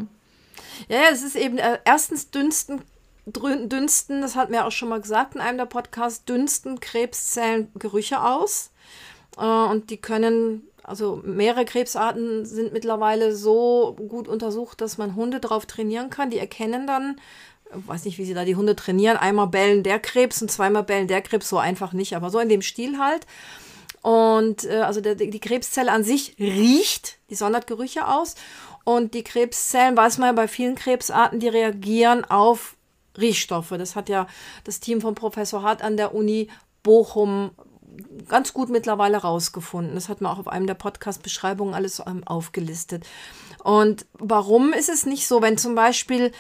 [0.88, 2.82] Ja, es ist eben äh, erstens dünsten
[3.26, 8.22] dünsten, das hatten wir auch schon mal gesagt in einem der Podcasts, dünsten Krebszellen Gerüche
[8.22, 8.72] aus.
[9.38, 15.40] Äh, und die können, also mehrere Krebsarten sind mittlerweile so gut untersucht, dass man Hunde
[15.40, 16.30] darauf trainieren kann.
[16.30, 17.18] Die erkennen dann,
[17.70, 20.84] ich weiß nicht, wie sie da die Hunde trainieren, einmal bellen der Krebs und zweimal
[20.84, 23.26] bellen der Krebs, so einfach nicht, aber so in dem Stil halt.
[24.02, 28.36] Und äh, also der, die Krebszelle an sich riecht, die sondert Gerüche aus.
[28.84, 32.76] Und die Krebszellen, weiß man ja bei vielen Krebsarten, die reagieren auf
[33.18, 33.74] Riechstoffe.
[33.78, 34.28] Das hat ja
[34.64, 36.50] das Team von Professor Hart an der Uni
[36.84, 37.52] Bochum
[38.28, 39.96] ganz gut mittlerweile rausgefunden.
[39.96, 43.06] Das hat man auch auf einem der Podcast-Beschreibungen alles ähm, aufgelistet.
[43.64, 46.32] Und warum ist es nicht so, wenn zum Beispiel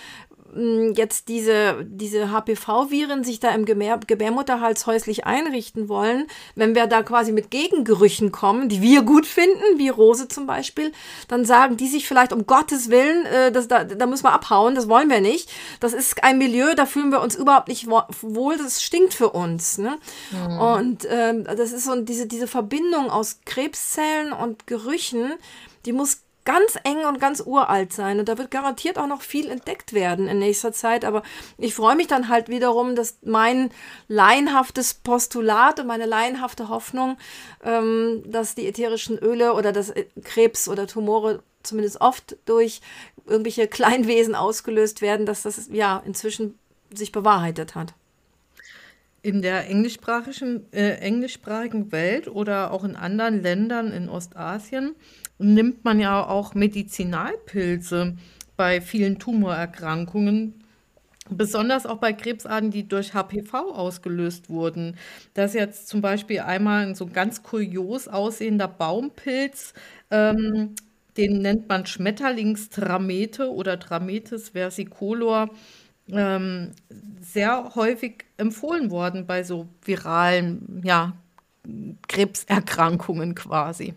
[0.96, 7.04] jetzt diese, diese HPV-Viren sich da im Gebär, Gebärmutterhals häuslich einrichten wollen, wenn wir da
[7.04, 10.92] quasi mit Gegengerüchen kommen, die wir gut finden, wie Rose zum Beispiel,
[11.28, 14.76] dann sagen die sich vielleicht um Gottes Willen, äh, das, da, da müssen wir abhauen,
[14.76, 15.52] das wollen wir nicht.
[15.80, 19.78] Das ist ein Milieu, da fühlen wir uns überhaupt nicht wohl, das stinkt für uns.
[19.78, 19.98] Ne?
[20.32, 20.60] Mhm.
[20.60, 25.34] Und ähm, das ist so diese, diese Verbindung aus Krebszellen und Gerüchen,
[25.86, 28.20] die muss ganz eng und ganz uralt sein.
[28.20, 31.06] Und da wird garantiert auch noch viel entdeckt werden in nächster Zeit.
[31.06, 31.24] Aber
[31.58, 33.70] ich freue mich dann halt wiederum, dass mein
[34.08, 37.18] laienhaftes Postulat und meine laienhafte Hoffnung,
[37.64, 42.82] ähm, dass die ätherischen Öle oder das Krebs oder Tumore zumindest oft durch
[43.26, 46.60] irgendwelche Kleinwesen ausgelöst werden, dass das ja inzwischen
[46.94, 47.94] sich bewahrheitet hat.
[49.24, 54.96] In der englischsprachigen, äh, englischsprachigen Welt oder auch in anderen Ländern in Ostasien
[55.40, 58.18] nimmt man ja auch Medizinalpilze
[58.58, 60.56] bei vielen Tumorerkrankungen,
[61.30, 64.98] besonders auch bei Krebsarten, die durch HPV ausgelöst wurden.
[65.34, 69.74] Das ist jetzt zum Beispiel einmal ein so ganz kurios aussehender Baumpilz,
[70.12, 70.76] ähm,
[71.16, 75.50] den nennt man Schmetterlingstramete oder Trametes versicolor
[76.10, 76.72] ähm,
[77.22, 81.14] sehr häufig empfohlen worden bei so viralen ja,
[82.08, 83.96] Krebserkrankungen quasi.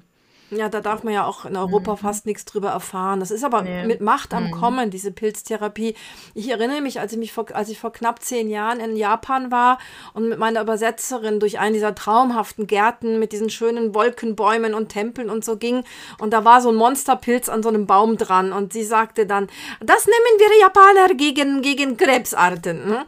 [0.51, 1.97] Ja, da darf man ja auch in Europa mhm.
[1.99, 3.19] fast nichts drüber erfahren.
[3.19, 3.85] Das ist aber nee.
[3.85, 4.51] mit Macht am mhm.
[4.53, 5.97] Kommen, diese Pilztherapie.
[6.35, 9.51] Ich erinnere mich, als ich mich vor, als ich vor knapp zehn Jahren in Japan
[9.51, 9.79] war
[10.15, 15.31] und mit meiner Übersetzerin durch einen dieser traumhaften Gärten mit diesen schönen Wolkenbäumen und Tempeln
[15.31, 15.83] und so ging.
[16.19, 18.53] Und da war so ein Monsterpilz an so einem Baum dran.
[18.53, 19.49] Und sie sagte dann,
[19.81, 22.99] das nehmen wir Japaner gegen, gegen Krebsarten.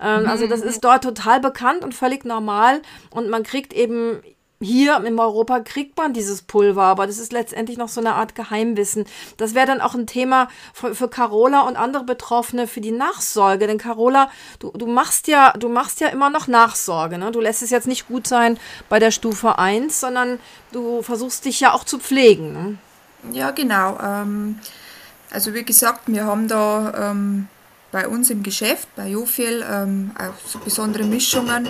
[0.00, 0.68] Ähm, also das mhm.
[0.68, 2.82] ist dort total bekannt und völlig normal.
[3.10, 4.22] Und man kriegt eben
[4.62, 8.34] hier in Europa kriegt man dieses Pulver, aber das ist letztendlich noch so eine Art
[8.34, 9.04] Geheimwissen.
[9.36, 13.66] Das wäre dann auch ein Thema für, für Carola und andere Betroffene für die Nachsorge.
[13.66, 17.18] Denn Carola, du, du machst ja, du machst ja immer noch Nachsorge.
[17.18, 17.30] Ne?
[17.32, 20.38] Du lässt es jetzt nicht gut sein bei der Stufe 1, sondern
[20.72, 22.52] du versuchst dich ja auch zu pflegen.
[22.52, 22.78] Ne?
[23.32, 23.98] Ja, genau.
[24.02, 24.58] Ähm,
[25.30, 27.48] also wie gesagt, wir haben da ähm,
[27.92, 31.68] bei uns im Geschäft, bei Jofiel, ähm, auch so besondere Mischungen.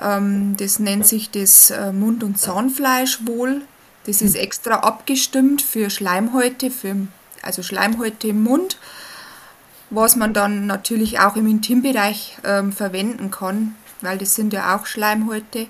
[0.00, 3.62] Ähm, das nennt sich das äh, Mund- und Zahnfleischwohl.
[4.06, 6.94] Das ist extra abgestimmt für Schleimhäute, für,
[7.42, 8.78] also Schleimhäute im Mund,
[9.90, 14.86] was man dann natürlich auch im Intimbereich ähm, verwenden kann, weil das sind ja auch
[14.86, 15.66] Schleimhäute.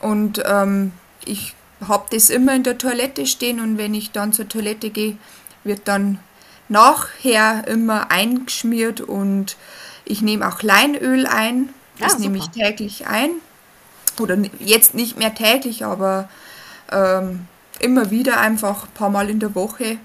[0.00, 0.92] Und ähm,
[1.24, 1.54] ich
[1.88, 5.16] habe das immer in der Toilette stehen und wenn ich dann zur Toilette gehe,
[5.64, 6.18] wird dann
[6.72, 9.56] nachher immer eingeschmiert und
[10.04, 11.68] ich nehme auch Leinöl ein.
[11.98, 13.30] Das ja, nehme ich täglich ein.
[14.18, 16.28] Oder jetzt nicht mehr täglich, aber
[16.90, 17.46] ähm,
[17.78, 19.98] immer wieder einfach ein paar Mal in der Woche.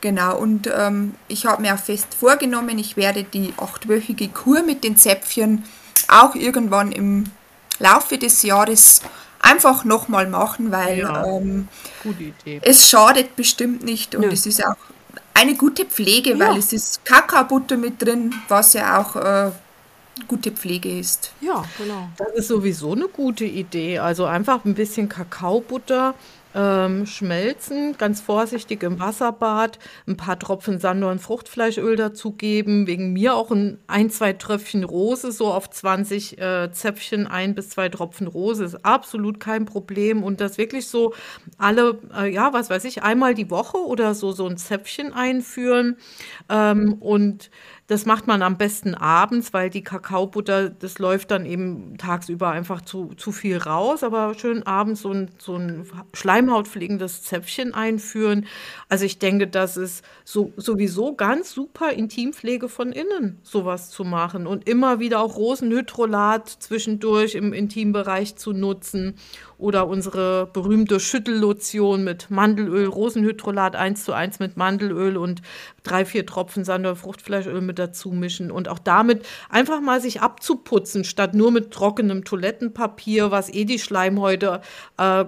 [0.00, 4.84] Genau, und ähm, ich habe mir auch fest vorgenommen, ich werde die achtwöchige Kur mit
[4.84, 5.64] den Zäpfchen
[6.06, 7.24] auch irgendwann im
[7.80, 9.02] Laufe des Jahres
[9.40, 11.68] einfach nochmal machen, weil ja, ähm,
[12.62, 14.28] es schadet bestimmt nicht und Nö.
[14.32, 14.76] es ist auch
[15.38, 16.38] eine gute Pflege, ja.
[16.38, 19.50] weil es ist Kakaobutter mit drin, was ja auch äh,
[20.26, 21.32] gute Pflege ist.
[21.40, 22.08] Ja, genau.
[22.16, 23.98] Das ist sowieso eine gute Idee.
[23.98, 26.14] Also einfach ein bisschen Kakaobutter
[26.54, 33.34] ähm, schmelzen, ganz vorsichtig im Wasserbad, ein paar Tropfen Sandor- und Fruchtfleischöl dazugeben, wegen mir
[33.34, 38.26] auch ein, ein, zwei Tröpfchen Rose, so auf 20 äh, Zäpfchen, ein bis zwei Tropfen
[38.26, 40.22] Rose, ist absolut kein Problem.
[40.22, 41.14] Und das wirklich so
[41.58, 45.96] alle, äh, ja, was weiß ich, einmal die Woche oder so, so ein Zäpfchen einführen
[46.48, 47.50] ähm, und
[47.88, 52.82] das macht man am besten abends, weil die Kakaobutter, das läuft dann eben tagsüber einfach
[52.82, 54.02] zu, zu viel raus.
[54.02, 55.86] Aber schön abends so ein, so ein
[56.38, 58.46] schleimhautpflegendes Zäpfchen einführen.
[58.88, 64.46] Also ich denke, das ist so, sowieso ganz super Intimpflege von innen, sowas zu machen.
[64.46, 69.14] Und immer wieder auch Rosenhydrolat zwischendurch im Intimbereich zu nutzen
[69.58, 75.42] oder unsere berühmte Schüttellotion mit Mandelöl, Rosenhydrolat 1 zu 1 mit Mandelöl und
[75.82, 81.02] drei, vier Tropfen Sander Fruchtfleischöl mit dazu mischen und auch damit einfach mal sich abzuputzen,
[81.02, 84.60] statt nur mit trockenem Toilettenpapier, was eh die Schleimhäute
[84.96, 85.24] äh,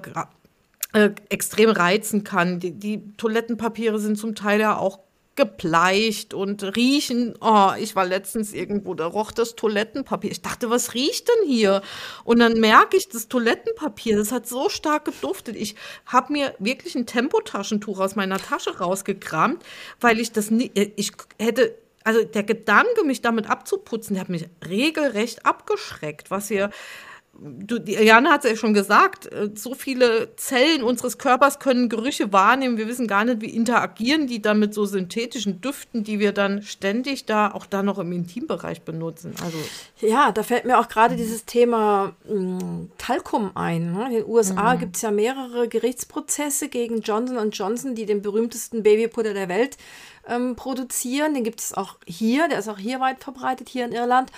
[0.92, 2.60] äh, extrem reizen kann.
[2.60, 5.00] Die, die Toilettenpapiere sind zum Teil ja auch
[5.36, 7.34] gebleicht und riechen.
[7.40, 10.30] Oh, ich war letztens irgendwo, da roch das Toilettenpapier.
[10.30, 11.82] Ich dachte, was riecht denn hier?
[12.24, 15.56] Und dann merke ich, das Toilettenpapier, das hat so stark geduftet.
[15.56, 19.62] Ich habe mir wirklich ein Tempotaschentuch aus meiner Tasche rausgekramt,
[20.00, 24.48] weil ich das nie, ich hätte also der Gedanke, mich damit abzuputzen, der hat mich
[24.66, 26.70] regelrecht abgeschreckt, was hier
[27.40, 32.32] du, Jana hat es ja schon gesagt, äh, so viele Zellen unseres Körpers können Gerüche
[32.32, 32.76] wahrnehmen.
[32.76, 36.62] Wir wissen gar nicht, wie interagieren die dann mit so synthetischen Düften, die wir dann
[36.62, 39.34] ständig da auch da noch im Intimbereich benutzen.
[39.42, 39.58] Also
[40.00, 43.92] ja, da fällt mir auch gerade dieses Thema mh, hm, Talkum ein.
[43.92, 44.06] Ne?
[44.06, 44.80] In den USA mhm.
[44.80, 49.76] gibt es ja mehrere Gerichtsprozesse gegen Johnson Johnson, die den berühmtesten Babypuder der Welt
[50.30, 51.34] ähm, produzieren.
[51.34, 54.30] Den gibt es auch hier, der ist auch hier weit verbreitet, hier in Irland.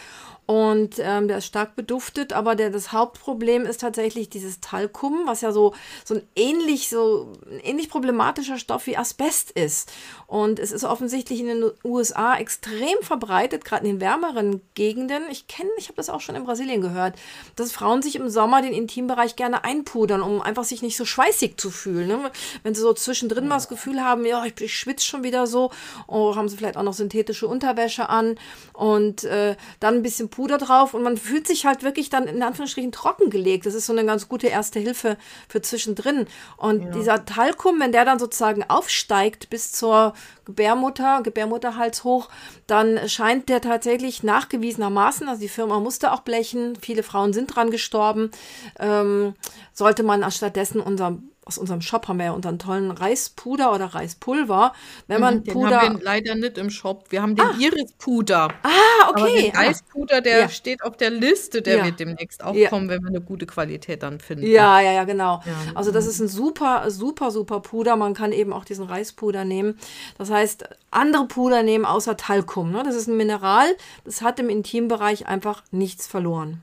[0.45, 5.41] Und ähm, der ist stark beduftet, aber der, das Hauptproblem ist tatsächlich dieses Talkum, was
[5.41, 5.73] ja so,
[6.05, 9.93] so ein ähnlich, so ein ähnlich problematischer Stoff wie Asbest ist.
[10.27, 15.23] Und es ist offensichtlich in den USA extrem verbreitet, gerade in den wärmeren Gegenden.
[15.31, 17.15] Ich kenne, ich habe das auch schon in Brasilien gehört,
[17.55, 21.57] dass Frauen sich im Sommer den Intimbereich gerne einpudern, um einfach sich nicht so schweißig
[21.57, 22.09] zu fühlen.
[22.09, 22.33] Ne?
[22.65, 25.71] Wenn sie so zwischendrin mal das Gefühl haben, ja, ich, ich schwitze schon wieder so,
[26.07, 28.37] oder haben sie vielleicht auch noch synthetische Unterwäsche an
[28.73, 32.43] und äh, dann ein bisschen Puder drauf und man fühlt sich halt wirklich dann in
[32.43, 33.67] Anführungsstrichen trockengelegt.
[33.67, 35.17] Das ist so eine ganz gute erste Hilfe
[35.49, 36.27] für zwischendrin.
[36.57, 36.91] Und ja.
[36.91, 40.15] dieser Talkum, wenn der dann sozusagen aufsteigt bis zur
[40.45, 42.29] Gebärmutter, Gebärmutterhals hoch,
[42.67, 47.71] dann scheint der tatsächlich nachgewiesenermaßen, also die Firma musste auch blechen, viele Frauen sind dran
[47.71, 48.31] gestorben,
[48.79, 49.35] ähm,
[49.73, 54.73] sollte man stattdessen unser aus unserem Shop haben wir ja unseren tollen Reispuder oder Reispulver.
[55.09, 55.81] Wenn man mhm, den Puder.
[55.81, 57.07] haben wir leider nicht im Shop.
[57.11, 57.55] Wir haben den ah.
[57.59, 58.49] Iris-Puder.
[58.63, 59.21] Ah, okay.
[59.21, 60.49] Aber der Reispuder, der ja.
[60.49, 61.85] steht auf der Liste, der ja.
[61.85, 62.69] wird demnächst auch ja.
[62.69, 64.47] kommen, wenn wir eine gute Qualität dann finden.
[64.47, 65.43] Ja, ja, ja, genau.
[65.75, 67.97] Also das ist ein super, super, super Puder.
[67.97, 69.79] Man kann eben auch diesen Reispuder nehmen.
[70.19, 72.71] Das heißt, andere Puder nehmen außer Talkum.
[72.71, 72.85] Ne?
[72.85, 73.67] Das ist ein Mineral.
[74.05, 76.61] Das hat im Intimbereich einfach nichts verloren.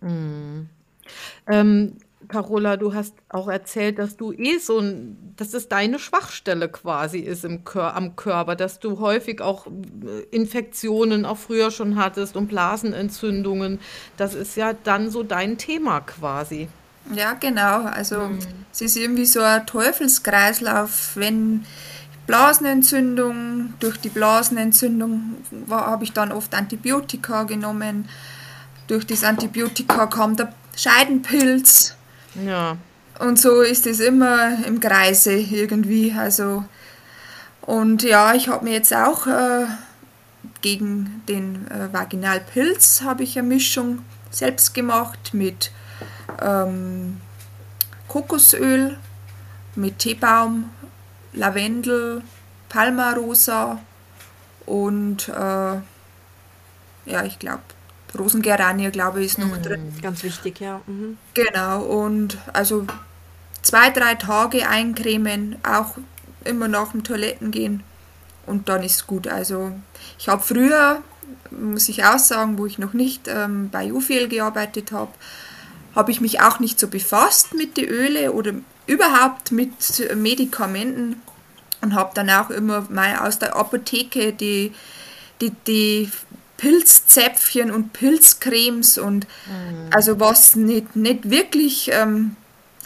[0.00, 0.68] Mhm.
[1.48, 1.96] Ähm,
[2.30, 7.18] Carola, du hast auch erzählt, dass du eh so ein, dass es deine Schwachstelle quasi
[7.18, 12.36] ist im Kör am Körper, dass du häufig auch äh, Infektionen auch früher schon hattest
[12.36, 13.80] und Blasenentzündungen.
[14.16, 16.68] Das ist ja dann so dein Thema quasi.
[17.14, 17.84] Ja, genau.
[17.84, 18.38] Also mhm.
[18.72, 21.64] es ist irgendwie so ein Teufelskreislauf, wenn
[22.26, 25.36] Blasenentzündung, durch die Blasenentzündung
[25.68, 28.08] habe ich dann oft Antibiotika genommen.
[28.86, 31.96] Durch das Antibiotika kam der Scheidenpilz
[32.34, 32.76] ja.
[33.18, 36.14] Und so ist es immer im Kreise irgendwie.
[36.16, 36.64] Also,
[37.62, 39.66] und ja, ich habe mir jetzt auch äh,
[40.62, 45.70] gegen den äh, Vaginalpilz habe ich eine Mischung selbst gemacht mit
[46.40, 47.20] ähm,
[48.08, 48.98] Kokosöl,
[49.74, 50.70] mit Teebaum,
[51.32, 52.22] Lavendel,
[52.68, 53.80] Palmarosa
[54.66, 55.80] und äh,
[57.06, 57.62] ja, ich glaube
[58.18, 59.62] Rosengeranie, glaube ich, ist noch mhm.
[59.62, 59.94] drin.
[60.02, 60.80] Ganz wichtig, ja.
[60.86, 61.18] Mhm.
[61.34, 62.86] Genau, und also
[63.62, 65.96] zwei, drei Tage eincremen, auch
[66.44, 67.82] immer nach dem Toiletten gehen
[68.46, 69.28] und dann ist gut.
[69.28, 69.72] Also
[70.18, 71.02] ich habe früher,
[71.50, 75.12] muss ich auch sagen, wo ich noch nicht ähm, bei UFL gearbeitet habe,
[75.94, 78.52] habe ich mich auch nicht so befasst mit den Öle oder
[78.86, 79.72] überhaupt mit
[80.16, 81.20] Medikamenten
[81.80, 84.72] und habe dann auch immer mal aus der Apotheke die,
[85.40, 86.10] die, die
[86.60, 89.88] Pilzzäpfchen und Pilzcremes und mhm.
[89.92, 92.36] also was nicht, nicht wirklich ähm,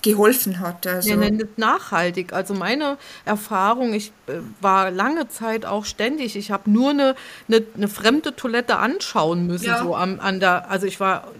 [0.05, 0.87] geholfen hat.
[0.87, 1.11] Also.
[1.11, 2.33] Ja, nicht nachhaltig.
[2.33, 7.17] Also meine Erfahrung, ich äh, war lange Zeit auch ständig, ich habe nur eine,
[7.49, 9.67] eine, eine, fremde Toilette anschauen müssen.
[9.67, 9.83] Ja.
[9.83, 11.33] So am, an der, also ich war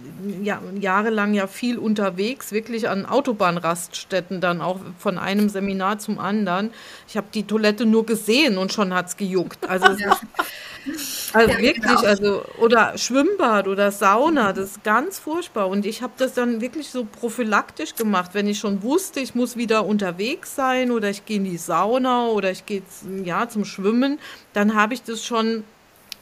[0.43, 6.71] ja, jahrelang ja viel unterwegs, wirklich an Autobahnraststätten, dann auch von einem Seminar zum anderen.
[7.07, 9.69] Ich habe die Toilette nur gesehen und schon hat es gejuckt.
[9.69, 10.19] Also ja.
[11.33, 12.01] Also ja, wirklich, genau.
[12.01, 15.69] also oder Schwimmbad oder Sauna, das ist ganz furchtbar.
[15.69, 19.57] Und ich habe das dann wirklich so prophylaktisch gemacht, wenn ich schon wusste, ich muss
[19.57, 22.83] wieder unterwegs sein oder ich gehe in die Sauna oder ich gehe
[23.25, 24.19] ja zum Schwimmen,
[24.53, 25.65] dann habe ich das schon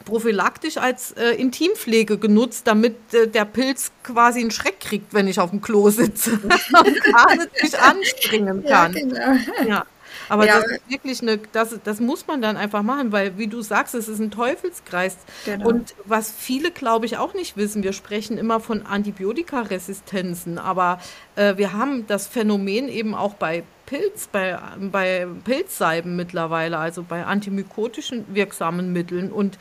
[0.05, 5.39] prophylaktisch als äh, Intimpflege genutzt, damit äh, der Pilz quasi einen Schreck kriegt, wenn ich
[5.41, 8.95] auf dem Klo sitze und gar nicht anspringen kann.
[8.95, 9.69] Ja, genau.
[9.69, 9.87] ja.
[10.29, 10.61] Aber ja.
[10.61, 13.95] das ist wirklich eine, das, das muss man dann einfach machen, weil, wie du sagst,
[13.95, 15.17] es ist ein Teufelskreis.
[15.45, 15.69] Genau.
[15.69, 21.01] Und was viele, glaube ich, auch nicht wissen, wir sprechen immer von Antibiotikaresistenzen, aber
[21.37, 27.25] äh, wir haben das Phänomen eben auch bei Pilz, bei, bei Pilzsalben mittlerweile, also bei
[27.25, 29.31] antimykotischen wirksamen Mitteln.
[29.31, 29.59] Und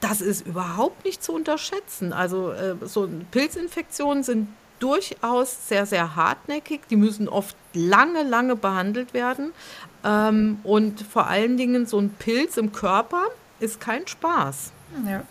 [0.00, 2.12] das ist überhaupt nicht zu unterschätzen.
[2.12, 4.48] Also äh, so Pilzinfektionen sind
[4.80, 6.80] durchaus sehr, sehr hartnäckig.
[6.90, 9.52] Die müssen oft lange, lange behandelt werden.
[10.04, 13.22] Ähm, und vor allen Dingen so ein Pilz im Körper
[13.58, 14.72] ist kein Spaß.
[15.06, 15.22] Ja.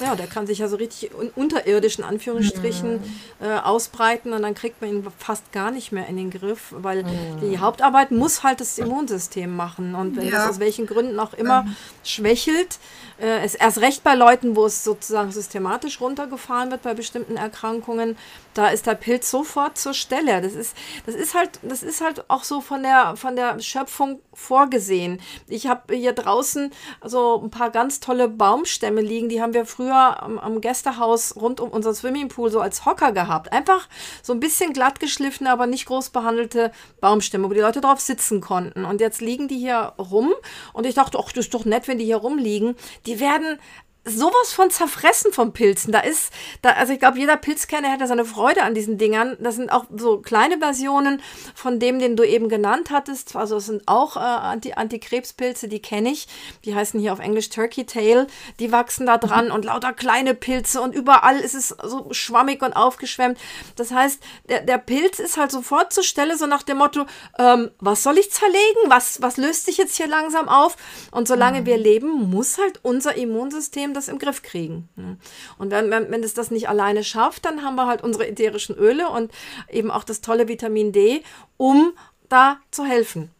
[0.00, 3.02] Ja, der kann sich ja so richtig unterirdisch in Anführungsstrichen mhm.
[3.40, 7.04] äh, ausbreiten und dann kriegt man ihn fast gar nicht mehr in den Griff, weil
[7.04, 7.40] mhm.
[7.42, 10.32] die Hauptarbeit muss halt das Immunsystem machen und wenn ja.
[10.32, 11.76] das aus welchen Gründen auch immer mhm.
[12.04, 12.78] schwächelt,
[13.20, 18.16] äh, ist erst recht bei Leuten, wo es sozusagen systematisch runtergefahren wird bei bestimmten Erkrankungen,
[18.54, 20.40] da ist der Pilz sofort zur Stelle.
[20.40, 24.20] Das ist, das ist halt, das ist halt auch so von der, von der Schöpfung
[24.34, 25.20] vorgesehen.
[25.46, 26.72] Ich habe hier draußen
[27.04, 31.36] so ein paar ganz tolle Baumstämme liegen, die haben wir früher früher am, am Gästehaus
[31.36, 33.52] rund um unseren Swimmingpool so als Hocker gehabt.
[33.52, 33.88] Einfach
[34.22, 38.40] so ein bisschen glatt geschliffene, aber nicht groß behandelte Baumstämme, wo die Leute drauf sitzen
[38.40, 38.84] konnten.
[38.84, 40.32] Und jetzt liegen die hier rum
[40.72, 42.76] und ich dachte, ach, das ist doch nett, wenn die hier rumliegen.
[43.06, 43.58] Die werden
[44.04, 45.92] sowas von zerfressen von Pilzen.
[45.92, 46.32] Da ist,
[46.62, 49.36] da, also ich glaube, jeder Pilzkenner hätte seine Freude an diesen Dingern.
[49.40, 51.22] Das sind auch so kleine Versionen
[51.54, 53.36] von dem, den du eben genannt hattest.
[53.36, 56.26] Also es sind auch äh, Anti Antikrebspilze, die kenne ich.
[56.64, 58.26] Die heißen hier auf Englisch Turkey Tail.
[58.60, 59.52] Die wachsen da dran mhm.
[59.52, 63.38] und lauter kleine Pilze und überall ist es so schwammig und aufgeschwemmt.
[63.76, 67.04] Das heißt, der, der Pilz ist halt sofort zur Stelle, so nach dem Motto,
[67.38, 68.58] ähm, was soll ich zerlegen?
[68.88, 70.76] Was, was löst sich jetzt hier langsam auf?
[71.10, 71.66] Und solange mhm.
[71.66, 74.88] wir leben, muss halt unser Immunsystem das im Griff kriegen.
[74.96, 75.16] Ne?
[75.58, 78.76] Und wenn, wenn, wenn es das nicht alleine schafft, dann haben wir halt unsere ätherischen
[78.76, 79.32] Öle und
[79.70, 81.22] eben auch das tolle Vitamin D,
[81.56, 81.92] um
[82.28, 83.30] da zu helfen.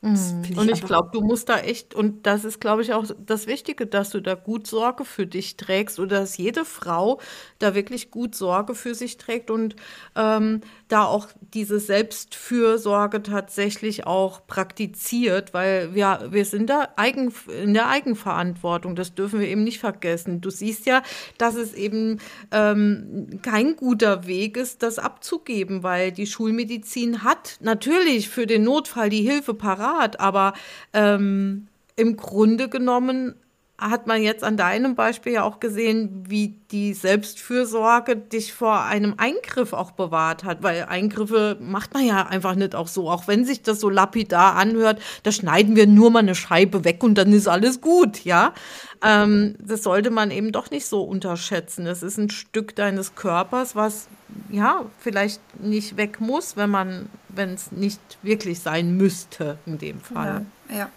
[0.00, 0.42] Mhm.
[0.48, 3.48] Ich und ich glaube, du musst da echt, und das ist, glaube ich, auch das
[3.48, 7.20] Wichtige, dass du da gut Sorge für dich trägst oder dass jede Frau
[7.58, 9.74] da wirklich gut Sorge für sich trägt und
[10.14, 17.74] ähm, da auch diese Selbstfürsorge tatsächlich auch praktiziert, weil wir, wir sind da eigen, in
[17.74, 20.40] der Eigenverantwortung, das dürfen wir eben nicht vergessen.
[20.40, 21.02] Du siehst ja,
[21.38, 22.20] dass es eben
[22.52, 29.08] ähm, kein guter Weg ist, das abzugeben, weil die Schulmedizin hat natürlich für den Notfall
[29.10, 29.87] die Hilfe parat,
[30.20, 30.54] aber
[30.92, 33.34] ähm, im Grunde genommen
[33.80, 39.14] hat man jetzt an deinem Beispiel ja auch gesehen, wie die Selbstfürsorge dich vor einem
[39.18, 43.44] Eingriff auch bewahrt hat, weil Eingriffe macht man ja einfach nicht auch so, auch wenn
[43.44, 47.32] sich das so lapidar anhört, da schneiden wir nur mal eine Scheibe weg und dann
[47.32, 48.52] ist alles gut, ja.
[49.00, 51.86] Ähm, das sollte man eben doch nicht so unterschätzen.
[51.86, 54.08] Es ist ein Stück deines Körpers, was
[54.50, 57.08] ja vielleicht nicht weg muss, wenn man,
[57.38, 60.44] wenn es nicht wirklich sein müsste in dem Fall.
[60.68, 60.76] ja.
[60.76, 60.90] ja.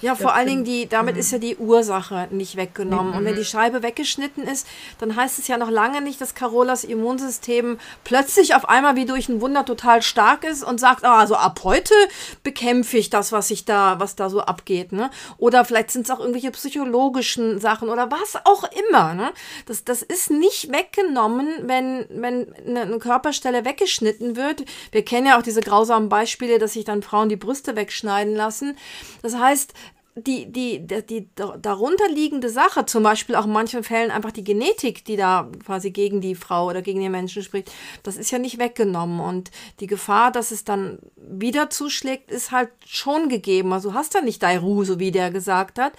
[0.00, 1.20] Ja, vor allen Dingen, die, damit mhm.
[1.20, 3.12] ist ja die Ursache nicht weggenommen.
[3.12, 3.18] Mhm.
[3.18, 4.66] Und wenn die Scheibe weggeschnitten ist,
[4.98, 9.28] dann heißt es ja noch lange nicht, dass Carolas Immunsystem plötzlich auf einmal wie durch
[9.28, 11.94] ein Wunder total stark ist und sagt, ah, also ab heute
[12.42, 14.92] bekämpfe ich das, was ich da, was da so abgeht.
[14.92, 15.10] Ne?
[15.38, 19.14] Oder vielleicht sind es auch irgendwelche psychologischen Sachen oder was auch immer.
[19.14, 19.30] Ne?
[19.66, 24.64] Das, das ist nicht weggenommen, wenn, wenn eine, eine Körperstelle weggeschnitten wird.
[24.92, 28.76] Wir kennen ja auch diese grausamen Beispiele, dass sich dann Frauen die Brüste wegschneiden lassen.
[29.22, 29.74] Das heißt,
[30.18, 35.04] die, die, die, die darunterliegende Sache, zum Beispiel auch in manchen Fällen einfach die Genetik,
[35.04, 37.70] die da quasi gegen die Frau oder gegen den Menschen spricht,
[38.02, 39.20] das ist ja nicht weggenommen.
[39.20, 39.50] Und
[39.80, 43.72] die Gefahr, dass es dann wieder zuschlägt, ist halt schon gegeben.
[43.72, 45.92] Also du hast ja nicht Dairu, so wie der gesagt hat.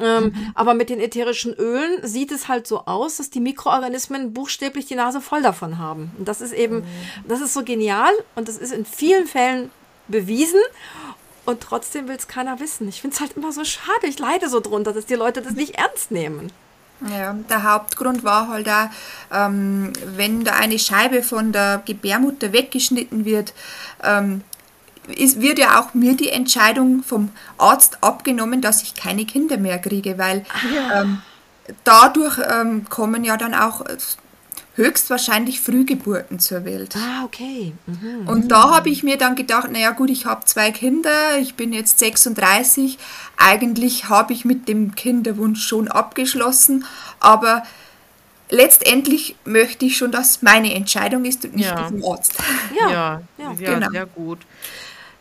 [0.00, 0.34] Ähm, mhm.
[0.54, 4.94] Aber mit den ätherischen Ölen sieht es halt so aus, dass die Mikroorganismen buchstäblich die
[4.96, 6.10] Nase voll davon haben.
[6.18, 6.84] Und das ist eben, mhm.
[7.28, 9.70] das ist so genial und das ist in vielen Fällen
[10.10, 10.60] bewiesen.
[11.44, 12.88] Und trotzdem will es keiner wissen.
[12.88, 14.06] Ich finde es halt immer so schade.
[14.06, 16.52] Ich leide so drunter, dass die Leute das nicht ernst nehmen.
[17.08, 18.90] Ja, der Hauptgrund war halt auch,
[19.32, 23.54] ähm, wenn da eine Scheibe von der Gebärmutter weggeschnitten wird,
[24.04, 24.42] ähm,
[25.18, 29.78] es wird ja auch mir die Entscheidung vom Arzt abgenommen, dass ich keine Kinder mehr
[29.78, 31.00] kriege, weil ja.
[31.00, 31.22] ähm,
[31.84, 33.84] dadurch ähm, kommen ja dann auch
[34.80, 36.96] höchstwahrscheinlich Frühgeburten zur Welt.
[36.96, 37.72] Ah, okay.
[37.86, 38.26] Mhm.
[38.26, 41.72] Und da habe ich mir dann gedacht, naja gut, ich habe zwei Kinder, ich bin
[41.72, 42.98] jetzt 36,
[43.36, 46.84] eigentlich habe ich mit dem Kinderwunsch schon abgeschlossen,
[47.20, 47.62] aber
[48.48, 51.76] letztendlich möchte ich schon, dass meine Entscheidung ist und nicht ja.
[51.76, 52.34] die vom Arzt.
[52.78, 53.90] Ja, ja, ja, ja genau.
[53.90, 54.38] sehr gut.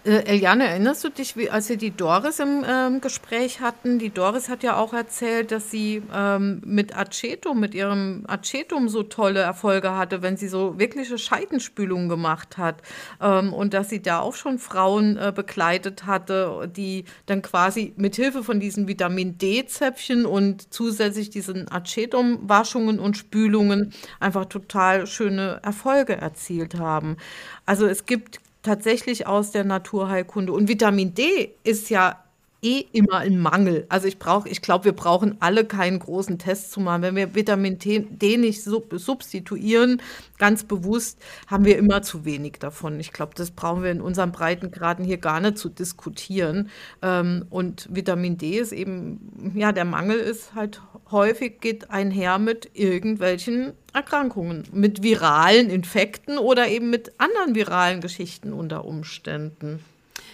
[0.06, 4.00] Äh, Eliane, erinnerst du dich, wie, als wir die Doris im ähm, Gespräch hatten?
[4.00, 9.04] Die Doris hat ja auch erzählt, dass sie ähm, mit Acetum, mit ihrem Acetum so
[9.04, 12.82] tolle Erfolge hatte, wenn sie so wirkliche Scheidenspülungen gemacht hat.
[13.22, 18.16] Ähm, und dass sie da auch schon Frauen äh, begleitet hatte, die dann quasi mit
[18.16, 23.92] Hilfe von diesen Vitamin D-Zäpfchen und zusätzlich diesen Acetum-Waschungen und Spülungen
[24.22, 27.18] einfach total schöne Erfolge erzielt haben.
[27.66, 28.40] Also es gibt
[28.70, 30.54] tatsächlich aus der Naturheilkunde.
[30.54, 32.24] Und Vitamin D ist ja
[32.62, 33.86] eh immer ein Mangel.
[33.90, 37.02] Also ich brauche, ich glaube, wir brauchen alle keinen großen Test zu machen.
[37.02, 40.02] Wenn wir Vitamin D nicht sub substituieren,
[40.38, 43.00] ganz bewusst, haben wir immer zu wenig davon.
[43.00, 46.70] Ich glaube, das brauchen wir in unseren Breitengraden hier gar nicht zu diskutieren.
[47.02, 50.82] Ähm, und Vitamin D ist eben, ja, der Mangel ist halt
[51.12, 58.54] häufig geht einher mit irgendwelchen Erkrankungen, mit viralen Infekten oder eben mit anderen viralen Geschichten
[58.54, 59.84] unter Umständen.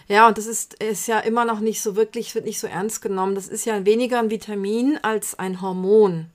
[0.08, 3.01] Ja, und das ist, ist ja immer noch nicht so wirklich, wird nicht so ernst
[3.01, 3.36] genommen.
[3.36, 6.28] Das ist ja weniger ein Vitamin als ein Hormon.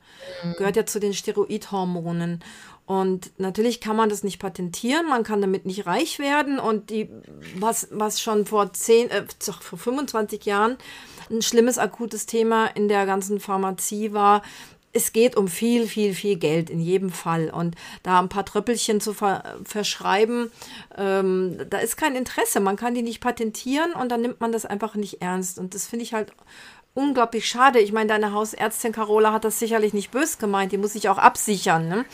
[0.43, 0.55] Mhm.
[0.59, 2.43] Gehört ja zu den Steroidhormonen.
[2.87, 6.59] Und natürlich kann man das nicht patentieren, man kann damit nicht reich werden.
[6.59, 7.09] Und die,
[7.55, 9.25] was, was schon vor 10, äh,
[9.61, 10.77] vor 25 Jahren
[11.31, 14.43] ein schlimmes akutes Thema in der ganzen Pharmazie war,
[14.93, 17.51] es geht um viel, viel, viel Geld in jedem Fall.
[17.51, 20.51] Und da ein paar Tröppelchen zu ver verschreiben,
[20.97, 22.61] ähm, da ist kein Interesse.
[22.61, 25.59] Man kann die nicht patentieren und dann nimmt man das einfach nicht ernst.
[25.59, 26.33] Und das finde ich halt
[26.95, 27.79] unglaublich schade.
[27.79, 30.73] Ich meine, deine Hausärztin Carola hat das sicherlich nicht bös gemeint.
[30.73, 31.89] Die muss sich auch absichern.
[31.89, 32.05] Ne?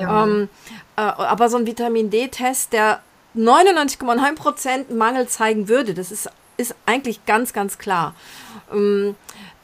[0.00, 0.24] Ja.
[0.24, 0.48] Ähm,
[0.96, 3.02] äh, aber so ein Vitamin D-Test, der
[3.36, 6.30] 99,9% Mangel zeigen würde, das ist,
[6.62, 8.14] ist eigentlich ganz, ganz klar.
[8.72, 9.14] Ähm,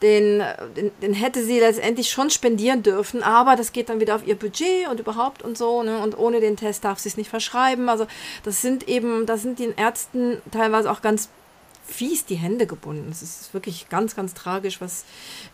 [0.03, 0.43] den,
[0.77, 4.37] den, den, hätte sie letztendlich schon spendieren dürfen, aber das geht dann wieder auf ihr
[4.37, 5.99] Budget und überhaupt und so, ne?
[6.01, 7.89] Und ohne den Test darf sie es nicht verschreiben.
[7.89, 8.07] Also
[8.45, 11.31] das sind eben, da sind den Ärzten teilweise auch ganz
[11.89, 13.09] fies die Hände gebunden.
[13.11, 15.05] Es ist wirklich ganz, ganz tragisch, was,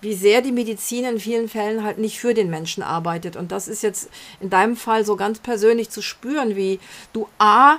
[0.00, 3.36] wie sehr die Medizin in vielen Fällen halt nicht für den Menschen arbeitet.
[3.36, 6.80] Und das ist jetzt in deinem Fall so ganz persönlich zu spüren, wie
[7.12, 7.76] du A,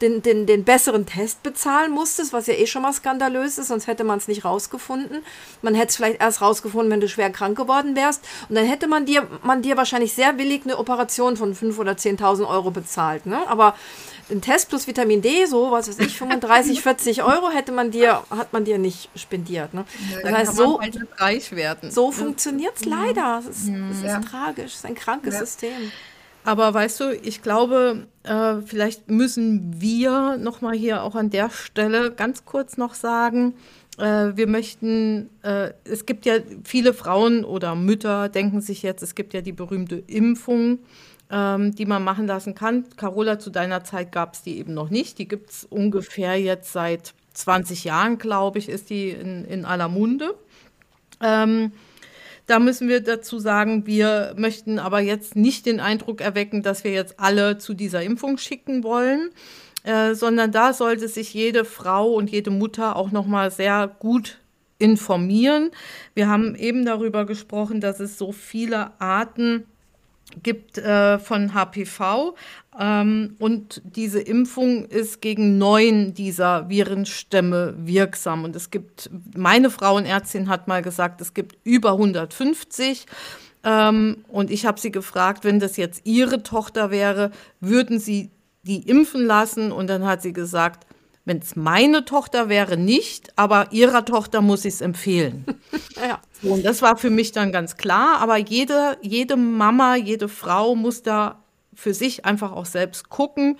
[0.00, 3.86] den, den, den besseren Test bezahlen musstest, was ja eh schon mal skandalös ist, sonst
[3.86, 5.24] hätte man es nicht rausgefunden.
[5.62, 8.24] Man hätte es vielleicht erst rausgefunden, wenn du schwer krank geworden wärst.
[8.48, 11.92] Und dann hätte man dir, man dir wahrscheinlich sehr willig eine Operation von 5.000 oder
[11.92, 13.26] 10.000 Euro bezahlt.
[13.26, 13.46] Ne?
[13.48, 13.74] Aber
[14.30, 18.22] den Test plus Vitamin D, so was weiß ich, 35, 40 Euro hätte man dir,
[18.30, 19.74] hat man dir nicht spendiert.
[19.74, 19.84] Ne?
[20.12, 21.90] Ja, das heißt, so, halt reich werden.
[21.90, 23.40] so funktioniert es leider.
[23.40, 24.20] Es ist, es ist ja.
[24.20, 25.40] tragisch, es ist ein krankes ja.
[25.40, 25.92] System.
[26.44, 32.10] Aber weißt du, ich glaube, äh, vielleicht müssen wir nochmal hier auch an der Stelle
[32.10, 33.54] ganz kurz noch sagen,
[33.98, 36.34] äh, wir möchten, äh, es gibt ja
[36.64, 40.78] viele Frauen oder Mütter denken sich jetzt, es gibt ja die berühmte Impfung,
[41.30, 42.84] ähm, die man machen lassen kann.
[42.96, 45.18] Carola, zu deiner Zeit gab es die eben noch nicht.
[45.18, 49.88] Die gibt es ungefähr jetzt seit 20 Jahren, glaube ich, ist die in, in aller
[49.88, 50.34] Munde.
[51.20, 51.72] Ähm,
[52.48, 56.92] da müssen wir dazu sagen, wir möchten aber jetzt nicht den Eindruck erwecken, dass wir
[56.92, 59.30] jetzt alle zu dieser Impfung schicken wollen,
[59.84, 64.38] äh, sondern da sollte sich jede Frau und jede Mutter auch noch mal sehr gut
[64.78, 65.70] informieren.
[66.14, 69.66] Wir haben eben darüber gesprochen, dass es so viele Arten
[70.42, 72.34] gibt äh, von HPV
[72.78, 78.44] ähm, und diese Impfung ist gegen neun dieser Virenstämme wirksam.
[78.44, 83.06] Und es gibt, meine Frauenärztin hat mal gesagt, es gibt über 150
[83.64, 88.30] ähm, und ich habe sie gefragt, wenn das jetzt ihre Tochter wäre, würden sie
[88.68, 89.72] die impfen lassen?
[89.72, 90.86] Und dann hat sie gesagt,
[91.28, 95.44] wenn es meine Tochter wäre, nicht, aber ihrer Tochter muss ich es empfehlen.
[95.96, 96.20] ja.
[96.42, 98.20] Und das war für mich dann ganz klar.
[98.20, 103.58] Aber jede, jede Mama, jede Frau muss da für sich einfach auch selbst gucken.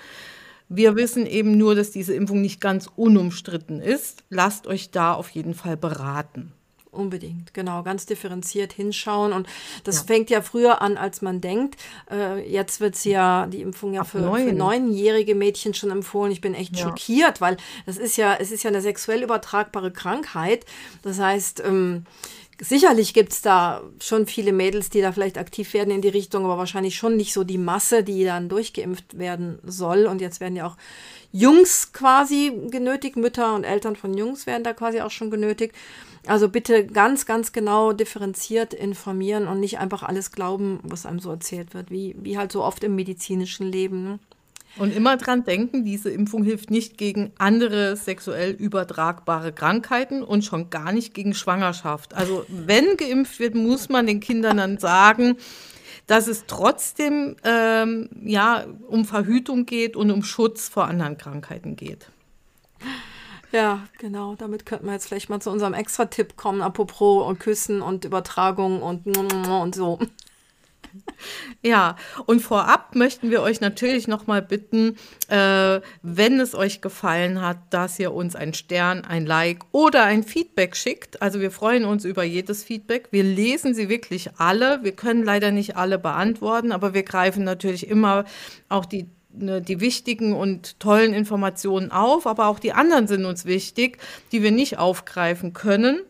[0.71, 4.25] Wir wissen eben nur, dass diese Impfung nicht ganz unumstritten ist.
[4.31, 6.53] Lasst euch da auf jeden Fall beraten.
[6.91, 9.33] Unbedingt, genau, ganz differenziert hinschauen.
[9.35, 9.47] Und
[9.85, 10.03] das ja.
[10.05, 11.77] fängt ja früher an, als man denkt.
[12.11, 16.33] Äh, jetzt wird sie ja, die Impfung ja für, für, neunjährige Mädchen schon empfohlen.
[16.33, 16.85] Ich bin echt ja.
[16.85, 20.65] schockiert, weil das ist ja, es ist ja eine sexuell übertragbare Krankheit.
[21.03, 22.07] Das heißt, ähm,
[22.61, 26.45] sicherlich gibt es da schon viele Mädels, die da vielleicht aktiv werden in die Richtung,
[26.45, 30.07] aber wahrscheinlich schon nicht so die Masse, die dann durchgeimpft werden soll.
[30.07, 30.77] Und jetzt werden ja auch
[31.33, 35.75] Jungs quasi genötigt, Mütter und Eltern von Jungs werden da quasi auch schon genötigt.
[36.29, 41.31] Also bitte ganz, ganz genau differenziert informieren und nicht einfach alles glauben, was einem so
[41.31, 44.05] erzählt wird, wie, wie halt so oft im medizinischen Leben.
[44.05, 44.19] Ne?
[44.77, 50.71] Und immer dran denken, diese Impfung hilft nicht gegen andere sexuell übertragbare Krankheiten und schon
[50.71, 52.15] gar nicht gegen Schwangerschaft.
[52.15, 55.37] Also wenn geimpft wird, muss man den Kindern dann sagen,
[56.07, 62.07] dass es trotzdem ähm, ja, um Verhütung geht und um Schutz vor anderen Krankheiten geht.
[63.51, 64.35] Ja, genau.
[64.35, 68.83] Damit könnten wir jetzt vielleicht mal zu unserem Extra-Tipp kommen, apropos und Küssen und Übertragung
[68.83, 69.99] und und so.
[71.63, 71.97] Ja,
[72.27, 74.97] und vorab möchten wir euch natürlich nochmal bitten,
[75.29, 80.23] äh, wenn es euch gefallen hat, dass ihr uns einen Stern, ein Like oder ein
[80.23, 81.21] Feedback schickt.
[81.21, 83.09] Also wir freuen uns über jedes Feedback.
[83.11, 84.83] Wir lesen sie wirklich alle.
[84.83, 88.25] Wir können leider nicht alle beantworten, aber wir greifen natürlich immer
[88.69, 93.45] auch die ne, die wichtigen und tollen Informationen auf, aber auch die anderen sind uns
[93.45, 93.99] wichtig,
[94.33, 96.01] die wir nicht aufgreifen können.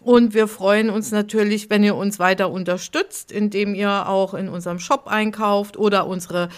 [0.00, 4.78] Und wir freuen uns natürlich, wenn ihr uns weiter unterstützt, indem ihr auch in unserem
[4.78, 6.48] Shop einkauft oder unsere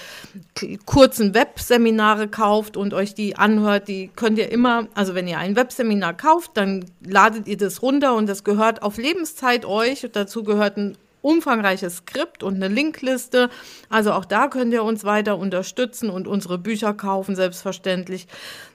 [0.84, 3.88] kurzen Webseminare kauft und euch die anhört.
[3.88, 8.14] Die könnt ihr immer, also wenn ihr ein Webseminar kauft, dann ladet ihr das runter
[8.14, 10.06] und das gehört auf Lebenszeit euch.
[10.12, 13.50] Dazu gehört ein umfangreiches Skript und eine Linkliste.
[13.88, 18.26] Also auch da könnt ihr uns weiter unterstützen und unsere Bücher kaufen, selbstverständlich.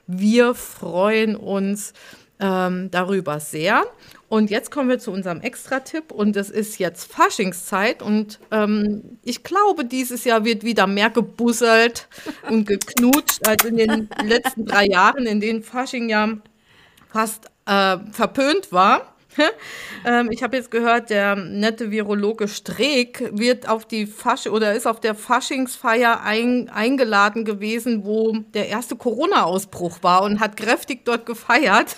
[0.06, 1.92] Wir freuen uns
[2.40, 3.84] ähm, darüber sehr.
[4.28, 9.44] Und jetzt kommen wir zu unserem Extra-Tipp und es ist jetzt Faschingszeit und ähm, ich
[9.44, 12.08] glaube, dieses Jahr wird wieder mehr gebusselt
[12.50, 16.28] und geknutscht als in den letzten drei Jahren, in denen Fasching ja
[17.08, 19.15] fast äh, verpönt war.
[20.04, 24.86] ähm, ich habe jetzt gehört, der nette Virologe Streeck wird auf die Fasch oder ist
[24.86, 31.26] auf der Faschingsfeier ein, eingeladen gewesen, wo der erste Corona-Ausbruch war und hat kräftig dort
[31.26, 31.96] gefeiert.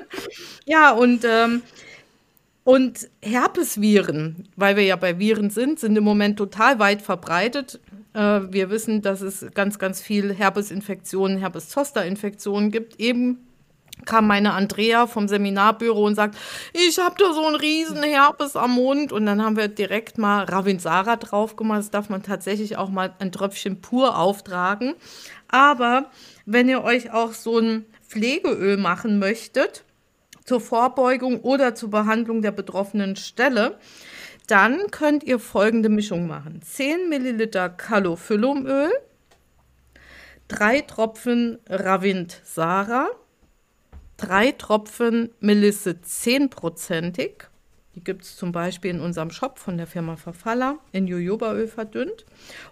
[0.66, 1.62] ja, und ähm,
[2.64, 7.80] und Herpesviren, weil wir ja bei Viren sind, sind im Moment total weit verbreitet.
[8.14, 13.38] Äh, wir wissen, dass es ganz, ganz viel Herpesinfektionen, Herpes-Zoster-Infektionen gibt, eben
[14.04, 16.36] kam meine Andrea vom Seminarbüro und sagt,
[16.72, 19.12] ich habe da so einen riesen Herpes am Mund.
[19.12, 21.80] Und dann haben wir direkt mal Ravinsara drauf gemacht.
[21.80, 24.94] Das darf man tatsächlich auch mal ein Tröpfchen pur auftragen.
[25.48, 26.10] Aber
[26.46, 29.84] wenn ihr euch auch so ein Pflegeöl machen möchtet,
[30.44, 33.78] zur Vorbeugung oder zur Behandlung der betroffenen Stelle,
[34.46, 36.60] dann könnt ihr folgende Mischung machen.
[36.62, 38.90] 10 Milliliter Calophyllumöl,
[40.48, 43.08] 3 Tropfen Ravintsara,
[44.22, 47.48] drei Tropfen Melisse 10%ig.
[47.94, 52.24] Die gibt es zum Beispiel in unserem Shop von der Firma Verfaller in Jojobaöl verdünnt.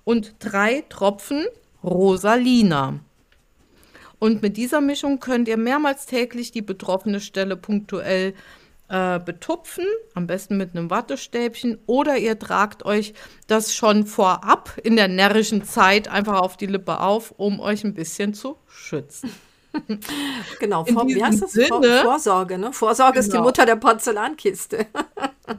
[0.05, 1.45] Und drei Tropfen
[1.83, 3.01] Rosalina.
[4.19, 8.35] Und mit dieser Mischung könnt ihr mehrmals täglich die betroffene Stelle punktuell
[8.89, 13.15] äh, betupfen, am besten mit einem Wattestäbchen, oder ihr tragt euch
[13.47, 17.95] das schon vorab in der närrischen Zeit einfach auf die Lippe auf, um euch ein
[17.95, 19.31] bisschen zu schützen.
[20.61, 21.53] genau, vor, wie heißt das?
[21.53, 22.73] Sinne, Vorsorge, ne?
[22.73, 23.21] Vorsorge genau.
[23.21, 23.45] ist die genau.
[23.45, 24.87] Mutter der Porzellankiste.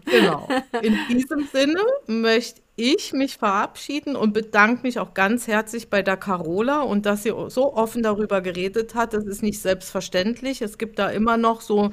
[0.06, 0.48] genau.
[0.82, 6.18] In diesem Sinne möchte ich mich verabschieden und bedanke mich auch ganz herzlich bei der
[6.18, 9.14] Carola und dass sie so offen darüber geredet hat.
[9.14, 10.62] Das ist nicht selbstverständlich.
[10.62, 11.92] Es gibt da immer noch so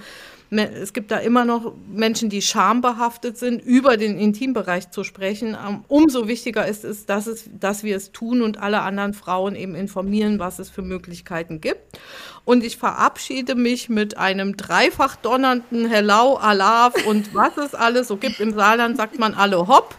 [0.51, 5.49] es gibt da immer noch Menschen, die schambehaftet sind, über den Intimbereich zu sprechen.
[5.49, 9.55] Ähm, umso wichtiger ist es, dass, es, dass wir es tun und alle anderen Frauen
[9.55, 11.99] eben informieren, was es für Möglichkeiten gibt.
[12.47, 18.17] Und ich verabschiede mich mit einem dreifach donnernden Hello, Alaf und was es alles so
[18.17, 18.41] gibt.
[18.41, 19.95] Im Saarland sagt man alle hopp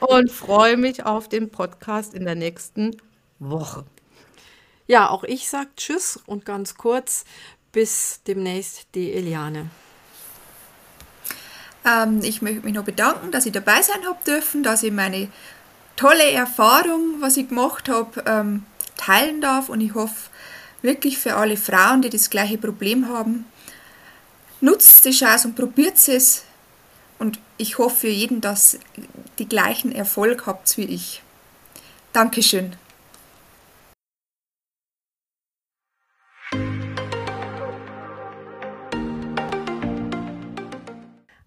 [0.00, 2.96] und freue mich auf den Podcast in der nächsten
[3.38, 3.84] Woche.
[4.86, 7.24] Ja, auch ich sage Tschüss und ganz kurz
[7.72, 9.70] bis demnächst die Eliane.
[11.84, 15.28] Ähm, ich möchte mich noch bedanken, dass ich dabei sein habe dürfen, dass ich meine
[15.96, 18.64] tolle Erfahrung, was ich gemacht habe, ähm,
[18.96, 20.30] teilen darf und ich hoffe
[20.82, 23.46] wirklich für alle Frauen, die das gleiche Problem haben,
[24.60, 26.44] nutzt die Chance und probiert es
[27.18, 28.78] und ich hoffe für jeden, dass
[29.38, 31.22] die gleichen Erfolg habt wie ich.
[32.12, 32.76] Dankeschön.